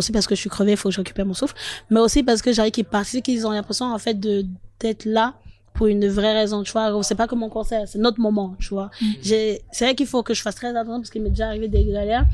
Aussi 0.00 0.12
parce 0.12 0.26
que 0.26 0.34
je 0.34 0.40
suis 0.40 0.48
crevée, 0.48 0.72
il 0.72 0.76
faut 0.78 0.88
que 0.88 0.94
je 0.94 1.00
récupère 1.00 1.26
mon 1.26 1.34
souffle. 1.34 1.54
Mais 1.90 2.00
aussi 2.00 2.22
parce 2.22 2.40
que 2.40 2.52
j'arrive 2.54 2.72
qu'ils 2.72 2.86
participent, 2.86 3.22
qu'ils 3.22 3.46
ont 3.46 3.50
l'impression, 3.50 3.84
en 3.92 3.98
fait, 3.98 4.14
de, 4.14 4.46
d'être 4.80 5.04
là 5.04 5.34
pour 5.74 5.88
une 5.88 6.08
vraie 6.08 6.32
raison, 6.32 6.62
tu 6.62 6.72
vois. 6.72 7.02
C'est 7.02 7.14
pas 7.14 7.26
comme 7.26 7.40
mon 7.40 7.50
concert, 7.50 7.86
c'est 7.86 7.98
notre 7.98 8.18
moment, 8.18 8.56
tu 8.58 8.68
vois. 8.68 8.90
J'ai, 9.22 9.62
c'est 9.70 9.84
vrai 9.84 9.94
qu'il 9.94 10.06
faut 10.06 10.22
que 10.22 10.32
je 10.32 10.40
fasse 10.40 10.54
très 10.54 10.68
attention 10.68 11.00
parce 11.00 11.10
qu'il 11.10 11.22
m'est 11.22 11.30
déjà 11.30 11.48
arrivé 11.48 11.68
des 11.68 11.84
galères, 11.84 12.24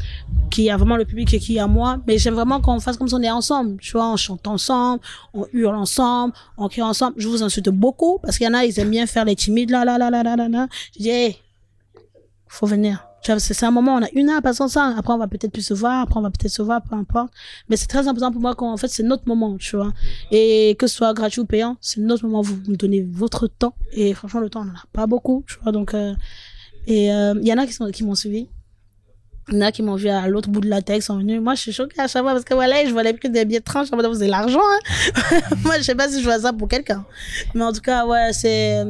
qu'il 0.49 0.65
y 0.65 0.71
a 0.71 0.77
vraiment 0.77 0.97
le 0.97 1.05
public 1.05 1.35
et 1.35 1.41
qu'il 1.41 1.57
y 1.57 1.59
a 1.59 1.67
moi. 1.67 1.99
Mais 2.07 2.19
j'aime 2.19 2.35
vraiment 2.35 2.61
qu'on 2.61 2.79
fasse 2.79 2.97
comme 2.97 3.09
si 3.09 3.15
on 3.15 3.23
est 3.23 3.31
ensemble, 3.31 3.79
tu 3.81 3.93
vois. 3.93 4.13
On 4.13 4.17
chante 4.17 4.47
ensemble, 4.47 5.01
on 5.35 5.47
hurle 5.53 5.75
ensemble, 5.75 6.35
on 6.57 6.69
crie 6.69 6.83
ensemble. 6.83 7.15
Je 7.19 7.27
vous 7.27 7.43
insulte 7.43 7.69
beaucoup 7.69 8.19
parce 8.23 8.39
qu'il 8.39 8.47
y 8.47 8.51
en 8.51 8.55
a, 8.55 8.65
ils 8.65 8.79
aiment 8.79 8.91
bien 8.91 9.07
faire 9.07 9.25
les 9.25 9.37
timides, 9.37 9.71
là, 9.71 9.85
là, 9.85 9.99
là, 9.99 10.09
là, 10.11 10.23
là, 10.23 10.37
là, 10.37 10.49
là. 10.49 10.69
Je 10.97 11.03
dis, 11.03 11.11
hey, 11.11 11.37
faut 12.47 12.67
venir. 12.67 13.05
Vois, 13.27 13.41
c'est 13.41 13.67
un 13.67 13.71
moment, 13.71 13.97
on 13.97 14.03
a 14.03 14.09
une 14.15 14.29
heure 14.31 14.39
à 14.39 14.43
passer 14.43 14.63
ensemble. 14.63 14.95
Après, 14.99 15.13
on 15.13 15.19
va 15.19 15.27
peut-être 15.27 15.53
plus 15.53 15.63
se 15.67 15.75
voir. 15.75 16.03
Après, 16.03 16.19
on 16.19 16.23
va 16.23 16.31
peut-être 16.31 16.53
se 16.53 16.63
voir, 16.63 16.83
peu 16.83 16.95
importe. 16.95 17.33
Mais 17.69 17.77
c'est 17.77 17.87
très 17.87 18.07
important 18.09 18.33
pour 18.33 18.41
moi 18.41 18.55
qu'en 18.55 18.77
fait, 18.77 18.89
c'est 18.89 19.03
notre 19.03 19.27
moment, 19.27 19.57
tu 19.57 19.77
vois. 19.77 19.93
Et 20.31 20.77
que 20.79 20.87
ce 20.87 20.97
soit 20.97 21.13
gratuit 21.15 21.41
ou 21.41 21.47
payant, 21.47 21.77
c'est 21.81 22.01
notre 22.01 22.25
moment. 22.25 22.43
Vous 22.43 22.57
me 22.69 22.77
donnez 22.77 23.03
votre 23.03 23.47
temps. 23.47 23.75
Et 23.93 24.15
franchement, 24.15 24.41
le 24.41 24.51
temps, 24.51 24.63
on 24.63 24.67
n'en 24.67 24.73
a 24.75 24.85
pas 24.93 25.07
beaucoup, 25.07 25.45
tu 25.47 25.57
vois. 25.63 25.73
Donc, 25.73 25.95
euh, 25.95 26.15
et 26.87 27.13
euh, 27.13 27.35
il 27.41 27.49
y 27.49 27.53
en 27.53 27.59
a 27.59 27.67
qui 27.67 27.77
qui 27.93 28.05
m'ont 28.05 28.15
suivi. 28.15 28.49
Il 29.49 29.55
y 29.55 29.59
en 29.59 29.61
a 29.61 29.71
qui 29.71 29.83
m'ont 29.83 29.95
vu 29.95 30.09
à 30.09 30.27
l'autre 30.27 30.49
bout 30.49 30.61
de 30.61 30.69
la 30.69 30.83
tête, 30.83 31.03
sont 31.03 31.19
venus. 31.19 31.41
Moi, 31.41 31.55
je 31.55 31.61
suis 31.61 31.73
choquée 31.73 32.01
à 32.01 32.09
chaque 32.09 32.23
fois 32.23 32.33
parce 32.33 32.45
que 32.45 32.55
voilà, 32.55 32.85
je 32.85 32.91
voyais 32.91 33.15
que 33.15 33.29
des 33.29 33.45
billets 33.45 33.61
de 33.61 33.65
train. 33.65 33.85
Je 33.85 33.95
mode, 33.95 34.07
vous 34.07 34.21
l'argent, 34.25 34.59
hein. 34.59 35.41
Moi, 35.65 35.79
je 35.79 35.83
sais 35.83 35.95
pas 35.95 36.09
si 36.09 36.19
je 36.19 36.25
vois 36.25 36.41
ça 36.41 36.53
pour 36.53 36.67
quelqu'un. 36.67 37.05
Mais 37.55 37.63
en 37.63 37.73
tout 37.73 37.81
cas, 37.81 38.07
ouais, 38.07 38.33
c'est, 38.33 38.85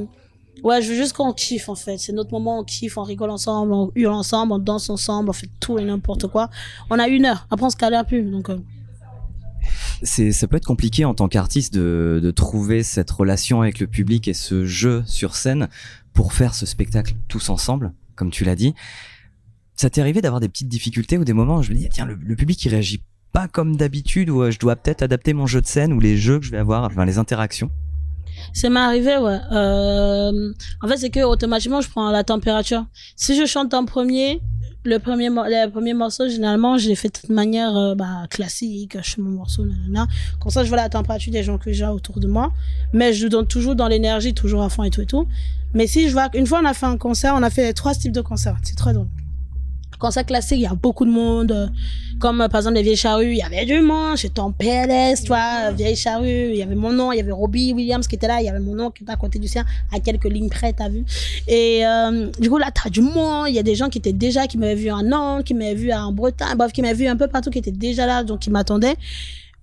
ouais, 0.62 0.82
je 0.82 0.88
veux 0.90 0.96
juste 0.96 1.12
qu'on 1.14 1.32
kiffe, 1.32 1.68
en 1.68 1.74
fait. 1.74 1.98
C'est 1.98 2.12
notre 2.12 2.30
moment, 2.30 2.60
on 2.60 2.64
kiffe, 2.64 2.98
on 2.98 3.02
rigole 3.02 3.30
ensemble, 3.30 3.72
on 3.72 3.90
hurle 3.94 4.14
ensemble, 4.14 4.52
on 4.52 4.58
danse 4.58 4.90
ensemble, 4.90 5.30
on 5.30 5.32
fait 5.32 5.50
tout 5.60 5.78
et 5.78 5.84
n'importe 5.84 6.26
quoi. 6.28 6.50
On 6.90 6.98
a 6.98 7.08
une 7.08 7.26
heure. 7.26 7.46
Après, 7.50 7.66
on 7.66 7.70
se 7.70 7.76
calère 7.76 8.04
plus. 8.04 8.22
Donc, 8.22 8.50
euh, 8.50 8.58
C'est, 10.02 10.32
ça 10.32 10.46
peut 10.46 10.56
être 10.56 10.66
compliqué 10.66 11.04
en 11.04 11.14
tant 11.14 11.28
qu'artiste 11.28 11.74
de, 11.74 12.20
de 12.22 12.30
trouver 12.30 12.82
cette 12.82 13.10
relation 13.10 13.62
avec 13.62 13.80
le 13.80 13.86
public 13.86 14.28
et 14.28 14.34
ce 14.34 14.66
jeu 14.66 15.02
sur 15.06 15.36
scène 15.36 15.68
pour 16.12 16.32
faire 16.32 16.54
ce 16.54 16.66
spectacle 16.66 17.14
tous 17.28 17.48
ensemble, 17.50 17.92
comme 18.14 18.30
tu 18.30 18.44
l'as 18.44 18.56
dit. 18.56 18.74
Ça 19.74 19.90
t'est 19.90 20.00
arrivé 20.00 20.20
d'avoir 20.22 20.40
des 20.40 20.48
petites 20.48 20.68
difficultés 20.68 21.18
ou 21.18 21.24
des 21.24 21.34
moments 21.34 21.58
où 21.58 21.62
je 21.62 21.70
me 21.70 21.76
dis, 21.76 21.88
tiens, 21.90 22.06
le, 22.06 22.14
le 22.14 22.36
public 22.36 22.64
il 22.64 22.70
réagit 22.70 23.02
pas 23.32 23.48
comme 23.48 23.76
d'habitude 23.76 24.30
ou 24.30 24.40
euh, 24.40 24.50
je 24.50 24.58
dois 24.58 24.76
peut-être 24.76 25.02
adapter 25.02 25.34
mon 25.34 25.46
jeu 25.46 25.60
de 25.60 25.66
scène 25.66 25.92
ou 25.92 26.00
les 26.00 26.16
jeux 26.16 26.38
que 26.38 26.46
je 26.46 26.50
vais 26.50 26.56
avoir, 26.56 26.84
enfin 26.84 27.04
les 27.04 27.18
interactions? 27.18 27.70
Ça 28.52 28.68
m'est 28.70 28.80
arrivé, 28.80 29.16
ouais. 29.16 29.38
Euh, 29.52 30.52
en 30.82 30.88
fait, 30.88 30.96
c'est 30.96 31.10
que 31.10 31.20
automatiquement, 31.20 31.80
je 31.80 31.88
prends 31.88 32.10
la 32.10 32.24
température. 32.24 32.84
Si 33.16 33.36
je 33.36 33.46
chante 33.46 33.74
en 33.74 33.84
premier, 33.84 34.40
le 34.84 34.98
premier, 34.98 35.28
le 35.28 35.70
premier 35.70 35.94
morceau, 35.94 36.28
généralement, 36.28 36.78
je 36.78 36.88
l'ai 36.88 36.94
fait 36.94 37.26
de 37.28 37.34
manière 37.34 37.76
euh, 37.76 37.94
bah, 37.94 38.26
classique. 38.30 38.96
Je 39.02 39.14
fais 39.14 39.20
mon 39.20 39.30
morceau, 39.30 39.64
nanana. 39.64 40.06
Comme 40.40 40.50
ça, 40.50 40.64
je 40.64 40.68
vois 40.68 40.76
la 40.76 40.88
température 40.88 41.32
des 41.32 41.42
gens 41.42 41.58
que 41.58 41.72
j'ai 41.72 41.86
autour 41.86 42.20
de 42.20 42.26
moi. 42.26 42.52
Mais 42.92 43.12
je 43.12 43.26
donne 43.26 43.46
toujours 43.46 43.74
dans 43.74 43.88
l'énergie, 43.88 44.34
toujours 44.34 44.62
à 44.62 44.68
fond 44.68 44.84
et 44.84 44.90
tout 44.90 45.02
et 45.02 45.06
tout. 45.06 45.26
Mais 45.74 45.86
si 45.86 46.08
je 46.08 46.12
vois, 46.12 46.28
une 46.34 46.46
fois, 46.46 46.60
on 46.62 46.66
a 46.66 46.74
fait 46.74 46.86
un 46.86 46.96
concert, 46.96 47.34
on 47.36 47.42
a 47.42 47.50
fait 47.50 47.72
trois 47.72 47.94
types 47.94 48.12
de 48.12 48.20
concerts. 48.20 48.56
C'est 48.62 48.76
très 48.76 48.92
drôle. 48.92 49.08
Concert 49.98 50.26
classique, 50.26 50.58
il 50.58 50.62
y 50.62 50.66
a 50.66 50.74
beaucoup 50.74 51.04
de 51.04 51.10
monde. 51.10 51.52
euh, 51.52 51.66
Comme 52.18 52.40
euh, 52.40 52.48
par 52.48 52.60
exemple 52.60 52.76
les 52.76 52.82
vieilles 52.82 52.96
charrues, 52.96 53.32
il 53.32 53.38
y 53.38 53.42
avait 53.42 53.64
du 53.64 53.80
monde. 53.80 54.16
J'étais 54.16 54.40
en 54.40 54.52
PLS, 54.52 55.24
toi, 55.24 55.38
euh, 55.66 55.70
vieille 55.72 55.96
charrue. 55.96 56.50
Il 56.50 56.56
y 56.56 56.62
avait 56.62 56.74
mon 56.74 56.92
nom, 56.92 57.12
il 57.12 57.16
y 57.16 57.20
avait 57.20 57.32
Robbie 57.32 57.72
Williams 57.72 58.06
qui 58.06 58.14
était 58.16 58.28
là, 58.28 58.40
il 58.40 58.46
y 58.46 58.48
avait 58.48 58.60
mon 58.60 58.74
nom 58.74 58.90
qui 58.90 59.02
était 59.02 59.12
à 59.12 59.16
côté 59.16 59.38
du 59.38 59.48
sien, 59.48 59.64
à 59.92 60.00
quelques 60.00 60.24
lignes 60.24 60.48
près, 60.48 60.72
t'as 60.72 60.88
vu. 60.88 61.04
Et 61.48 61.86
euh, 61.86 62.28
du 62.40 62.48
coup, 62.50 62.58
là, 62.58 62.70
t'as 62.72 62.88
du 62.90 63.00
monde. 63.02 63.46
Il 63.48 63.54
y 63.54 63.58
a 63.58 63.62
des 63.62 63.74
gens 63.74 63.88
qui 63.88 63.98
étaient 63.98 64.12
déjà, 64.12 64.46
qui 64.46 64.58
m'avaient 64.58 64.74
vu 64.74 64.88
à 64.90 65.02
Nantes, 65.02 65.44
qui 65.44 65.54
m'avaient 65.54 65.74
vu 65.74 65.92
en 65.92 66.12
Bretagne, 66.12 66.56
bref, 66.56 66.72
qui 66.72 66.82
m'avaient 66.82 66.94
vu 66.94 67.06
un 67.06 67.16
peu 67.16 67.26
partout, 67.28 67.50
qui 67.50 67.58
étaient 67.58 67.70
déjà 67.70 68.06
là, 68.06 68.24
donc 68.24 68.40
qui 68.40 68.50
m'attendaient. 68.50 68.96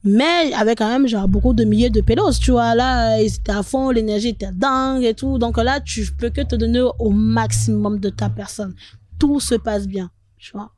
Mais 0.06 0.54
avec 0.54 0.80
quand 0.80 0.89
même 0.89 1.08
genre 1.08 1.30
beaucoup 1.30 1.54
de 1.54 1.63
milliers 1.63 1.89
de 1.89 2.02
pélos, 2.02 2.34
tu 2.41 2.52
vois. 2.52 2.76
Là, 2.76 3.22
ils 3.22 3.34
étaient 3.34 3.54
à 3.54 3.63
fond, 3.63 3.89
l'énergie 3.89 4.30
était 4.30 4.52
dingue 4.52 5.04
et 5.04 5.13
tout. 5.13 5.38
Donc 5.38 5.58
là, 5.58 5.80
tu 5.80 6.06
peux 6.19 6.30
que 6.30 6.41
te 6.41 6.56
donner 6.58 6.82
au 7.00 7.10
maximum 7.10 8.00
de 8.00 8.10
ta 8.10 8.30
personne. 8.30 8.76
Tout 9.17 9.39
se 9.39 9.56
passe 9.56 9.88
bien, 9.88 10.12
tu 10.43 10.51
vois. 10.51 10.71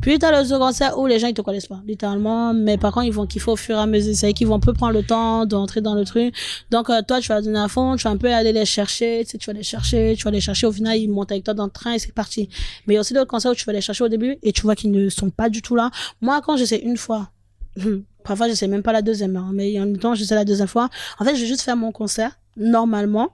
Puis 0.00 0.18
t'as 0.18 0.40
le 0.40 0.46
second 0.46 0.66
concert 0.66 0.96
où 0.98 1.06
les 1.06 1.18
gens 1.18 1.26
ils 1.26 1.34
te 1.34 1.42
connaissent 1.42 1.66
pas, 1.66 1.82
littéralement, 1.86 2.54
mais 2.54 2.78
par 2.78 2.92
contre 2.92 3.06
ils 3.06 3.12
vont 3.12 3.26
kiffer 3.26 3.50
au 3.50 3.56
fur 3.56 3.76
et 3.76 3.80
à 3.80 3.86
mesure, 3.86 4.14
c'est 4.14 4.32
qu'ils 4.32 4.46
vont 4.46 4.54
un 4.54 4.60
peu 4.60 4.72
prendre 4.72 4.92
le 4.92 5.02
temps 5.02 5.44
d'entrer 5.44 5.80
dans 5.80 5.94
le 5.94 6.04
truc. 6.04 6.34
Donc 6.70 6.88
euh, 6.88 7.02
toi 7.02 7.20
tu 7.20 7.28
vas 7.28 7.42
donner 7.42 7.58
à 7.58 7.66
fond, 7.68 7.96
tu 7.96 8.04
vas 8.04 8.10
un 8.10 8.16
peu 8.16 8.32
aller 8.32 8.52
les 8.52 8.64
chercher, 8.64 9.22
tu 9.24 9.32
sais, 9.32 9.38
tu 9.38 9.46
vas 9.46 9.52
les 9.52 9.64
chercher, 9.64 10.14
tu 10.16 10.24
vas 10.24 10.30
les 10.30 10.40
chercher, 10.40 10.66
au 10.66 10.72
final 10.72 10.96
ils 10.96 11.08
montent 11.08 11.32
avec 11.32 11.44
toi 11.44 11.52
dans 11.52 11.64
le 11.64 11.70
train 11.70 11.94
et 11.94 11.98
c'est 11.98 12.12
parti. 12.14 12.48
Mais 12.86 12.94
il 12.94 12.96
y 12.96 12.98
a 12.98 13.00
aussi 13.00 13.12
d'autres 13.12 13.30
concerts 13.30 13.50
où 13.50 13.54
tu 13.56 13.64
vas 13.64 13.72
les 13.72 13.80
chercher 13.80 14.04
au 14.04 14.08
début 14.08 14.38
et 14.42 14.52
tu 14.52 14.62
vois 14.62 14.76
qu'ils 14.76 14.92
ne 14.92 15.08
sont 15.08 15.30
pas 15.30 15.48
du 15.48 15.62
tout 15.62 15.74
là. 15.74 15.90
Moi 16.20 16.40
quand 16.42 16.56
j'essaie 16.56 16.78
une 16.78 16.96
fois, 16.96 17.30
parfois 18.24 18.46
j'essaie 18.46 18.68
même 18.68 18.84
pas 18.84 18.92
la 18.92 19.02
deuxième, 19.02 19.36
hein, 19.36 19.50
mais 19.52 19.78
en 19.80 19.86
même 19.86 19.98
temps 19.98 20.14
j'essaie 20.14 20.36
la 20.36 20.44
deuxième 20.44 20.68
fois. 20.68 20.88
En 21.18 21.24
fait 21.24 21.34
je 21.34 21.40
vais 21.40 21.46
juste 21.48 21.62
faire 21.62 21.76
mon 21.76 21.90
concert 21.90 22.38
normalement 22.56 23.30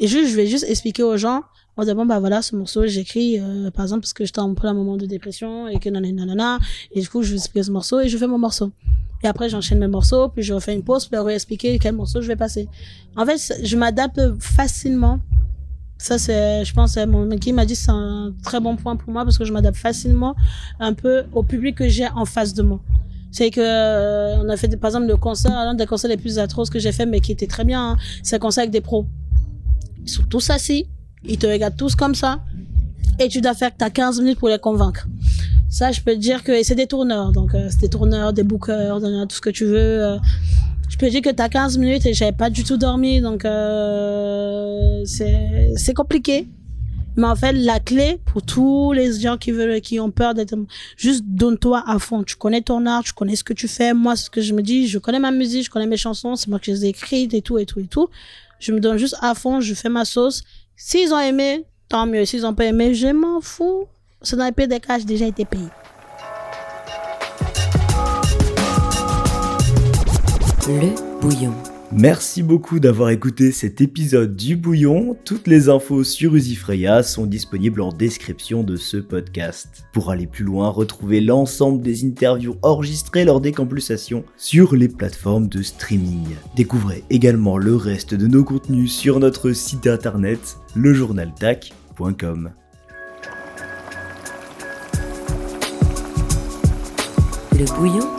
et 0.00 0.08
juste 0.08 0.30
je 0.30 0.36
vais 0.36 0.46
juste 0.46 0.64
expliquer 0.68 1.04
aux 1.04 1.16
gens 1.16 1.44
on 1.78 1.84
dit 1.84 1.94
bon 1.94 2.04
bah 2.04 2.18
voilà 2.18 2.42
ce 2.42 2.56
morceau 2.56 2.86
j'écris 2.86 3.38
euh, 3.38 3.70
par 3.70 3.84
exemple 3.84 4.00
parce 4.00 4.12
que 4.12 4.24
j'étais 4.24 4.40
en 4.40 4.52
plein 4.54 4.74
moment 4.74 4.96
de 4.96 5.06
dépression 5.06 5.68
et 5.68 5.78
que 5.78 5.88
nanana 5.88 6.26
nanana. 6.26 6.58
Et 6.92 7.00
du 7.00 7.08
coup 7.08 7.22
je 7.22 7.32
expliquer 7.34 7.62
ce 7.62 7.70
morceau 7.70 8.00
et 8.00 8.08
je 8.08 8.18
fais 8.18 8.26
mon 8.26 8.38
morceau. 8.38 8.72
Et 9.22 9.28
après 9.28 9.48
j'enchaîne 9.48 9.78
mes 9.78 9.86
morceaux 9.86 10.28
puis 10.28 10.42
je 10.42 10.52
refais 10.52 10.74
une 10.74 10.82
pause 10.82 11.06
pour 11.06 11.16
leur 11.16 11.30
expliquer 11.30 11.78
quel 11.78 11.94
morceau 11.94 12.20
je 12.20 12.26
vais 12.26 12.36
passer. 12.36 12.68
En 13.16 13.24
fait 13.24 13.60
je 13.62 13.76
m'adapte 13.76 14.20
facilement. 14.40 15.20
Ça 15.98 16.18
c'est 16.18 16.64
je 16.64 16.74
pense 16.74 16.96
mon 16.96 17.28
qui 17.36 17.52
m'a 17.52 17.64
dit 17.64 17.76
c'est 17.76 17.92
un 17.92 18.34
très 18.42 18.58
bon 18.58 18.74
point 18.74 18.96
pour 18.96 19.12
moi 19.12 19.22
parce 19.22 19.38
que 19.38 19.44
je 19.44 19.52
m'adapte 19.52 19.78
facilement 19.78 20.34
un 20.80 20.94
peu 20.94 21.26
au 21.32 21.44
public 21.44 21.76
que 21.76 21.88
j'ai 21.88 22.08
en 22.08 22.24
face 22.24 22.54
de 22.54 22.62
moi. 22.62 22.80
C'est 23.30 23.50
que 23.50 23.60
euh, 23.60 24.42
on 24.42 24.48
a 24.48 24.56
fait 24.56 24.76
par 24.76 24.88
exemple 24.88 25.06
le 25.06 25.16
concert 25.16 25.52
l'un 25.52 25.74
des 25.74 25.86
concerts 25.86 26.10
les 26.10 26.16
plus 26.16 26.40
atroces 26.40 26.70
que 26.70 26.80
j'ai 26.80 26.92
fait 26.92 27.06
mais 27.06 27.20
qui 27.20 27.30
était 27.30 27.46
très 27.46 27.64
bien 27.64 27.90
hein, 27.90 27.96
c'est 28.24 28.34
un 28.34 28.40
concert 28.40 28.62
avec 28.62 28.72
des 28.72 28.80
pros. 28.80 29.06
Ils 30.02 30.10
sont 30.10 30.24
tous 30.24 30.50
assis 30.50 30.88
ils 31.24 31.38
te 31.38 31.46
regardent 31.46 31.76
tous 31.76 31.94
comme 31.94 32.14
ça. 32.14 32.40
Et 33.20 33.28
tu 33.28 33.40
dois 33.40 33.54
faire 33.54 33.70
t'as 33.76 33.90
15 33.90 34.20
minutes 34.20 34.38
pour 34.38 34.48
les 34.48 34.58
convaincre. 34.58 35.06
Ça, 35.68 35.92
je 35.92 36.00
peux 36.00 36.12
te 36.12 36.18
dire 36.18 36.42
que 36.44 36.62
c'est 36.62 36.74
des 36.74 36.86
tourneurs. 36.86 37.32
Donc, 37.32 37.54
euh, 37.54 37.68
c'est 37.70 37.80
des 37.80 37.88
tourneurs, 37.88 38.32
des 38.32 38.42
bookers, 38.42 39.00
tout 39.00 39.36
ce 39.36 39.40
que 39.40 39.50
tu 39.50 39.64
veux. 39.64 39.76
euh. 39.76 40.18
je 40.88 40.96
peux 40.96 41.10
dire 41.10 41.20
que 41.20 41.30
t'as 41.30 41.48
15 41.48 41.76
minutes 41.78 42.06
et 42.06 42.14
j'avais 42.14 42.32
pas 42.32 42.48
du 42.48 42.64
tout 42.64 42.76
dormi, 42.76 43.20
donc 43.20 43.44
euh, 43.44 45.02
c'est 45.04 45.94
compliqué. 45.94 46.48
Mais 47.16 47.26
en 47.26 47.34
fait, 47.34 47.52
la 47.52 47.80
clé 47.80 48.20
pour 48.26 48.42
tous 48.42 48.92
les 48.92 49.18
gens 49.18 49.36
qui 49.36 49.50
veulent, 49.50 49.80
qui 49.80 49.98
ont 49.98 50.12
peur 50.12 50.34
d'être, 50.34 50.54
juste 50.96 51.24
donne-toi 51.26 51.82
à 51.84 51.98
fond. 51.98 52.22
Tu 52.22 52.36
connais 52.36 52.60
ton 52.60 52.86
art, 52.86 53.02
tu 53.02 53.12
connais 53.12 53.34
ce 53.34 53.42
que 53.42 53.52
tu 53.52 53.66
fais. 53.66 53.92
Moi, 53.92 54.14
ce 54.14 54.30
que 54.30 54.40
je 54.40 54.54
me 54.54 54.62
dis, 54.62 54.86
je 54.86 54.98
connais 54.98 55.18
ma 55.18 55.32
musique, 55.32 55.64
je 55.64 55.70
connais 55.70 55.88
mes 55.88 55.96
chansons, 55.96 56.36
c'est 56.36 56.46
moi 56.46 56.60
qui 56.60 56.70
les 56.70 56.84
ai 56.84 56.88
écrites 56.90 57.34
et 57.34 57.42
tout 57.42 57.58
et 57.58 57.66
tout 57.66 57.80
et 57.80 57.88
tout. 57.88 58.08
Je 58.60 58.70
me 58.70 58.78
donne 58.78 58.98
juste 58.98 59.16
à 59.20 59.34
fond, 59.34 59.60
je 59.60 59.74
fais 59.74 59.88
ma 59.88 60.04
sauce. 60.04 60.44
S'ils 60.80 61.12
ont 61.12 61.18
aimé, 61.18 61.64
tant 61.88 62.06
mieux. 62.06 62.24
S'ils 62.24 62.46
ont 62.46 62.54
pas 62.54 62.66
aimé, 62.66 62.94
je 62.94 63.08
m'en 63.08 63.40
fous. 63.40 63.88
C'est 64.22 64.36
dans 64.36 64.44
les 64.44 64.52
pays 64.52 64.68
des 64.68 64.78
cas, 64.78 64.96
j'ai 64.96 65.04
déjà 65.04 65.26
été 65.26 65.44
payé. 65.44 65.66
Le 70.68 71.20
bouillon. 71.20 71.52
Merci 71.90 72.42
beaucoup 72.42 72.80
d'avoir 72.80 73.08
écouté 73.08 73.50
cet 73.50 73.80
épisode 73.80 74.36
du 74.36 74.56
Bouillon. 74.56 75.16
Toutes 75.24 75.46
les 75.46 75.70
infos 75.70 76.04
sur 76.04 76.34
Usifreya 76.34 77.02
sont 77.02 77.24
disponibles 77.24 77.80
en 77.80 77.92
description 77.92 78.62
de 78.62 78.76
ce 78.76 78.98
podcast. 78.98 79.86
Pour 79.94 80.10
aller 80.10 80.26
plus 80.26 80.44
loin, 80.44 80.68
retrouvez 80.68 81.22
l'ensemble 81.22 81.80
des 81.80 82.04
interviews 82.04 82.56
enregistrées 82.60 83.24
lors 83.24 83.40
des 83.40 83.52
camplusations 83.52 84.22
sur 84.36 84.76
les 84.76 84.88
plateformes 84.88 85.48
de 85.48 85.62
streaming. 85.62 86.26
Découvrez 86.56 87.04
également 87.08 87.56
le 87.56 87.74
reste 87.74 88.12
de 88.14 88.26
nos 88.26 88.44
contenus 88.44 88.92
sur 88.92 89.18
notre 89.18 89.52
site 89.52 89.86
internet 89.86 90.58
lejournaltac.com. 90.76 92.50
Le 97.58 97.64
bouillon 97.74 98.17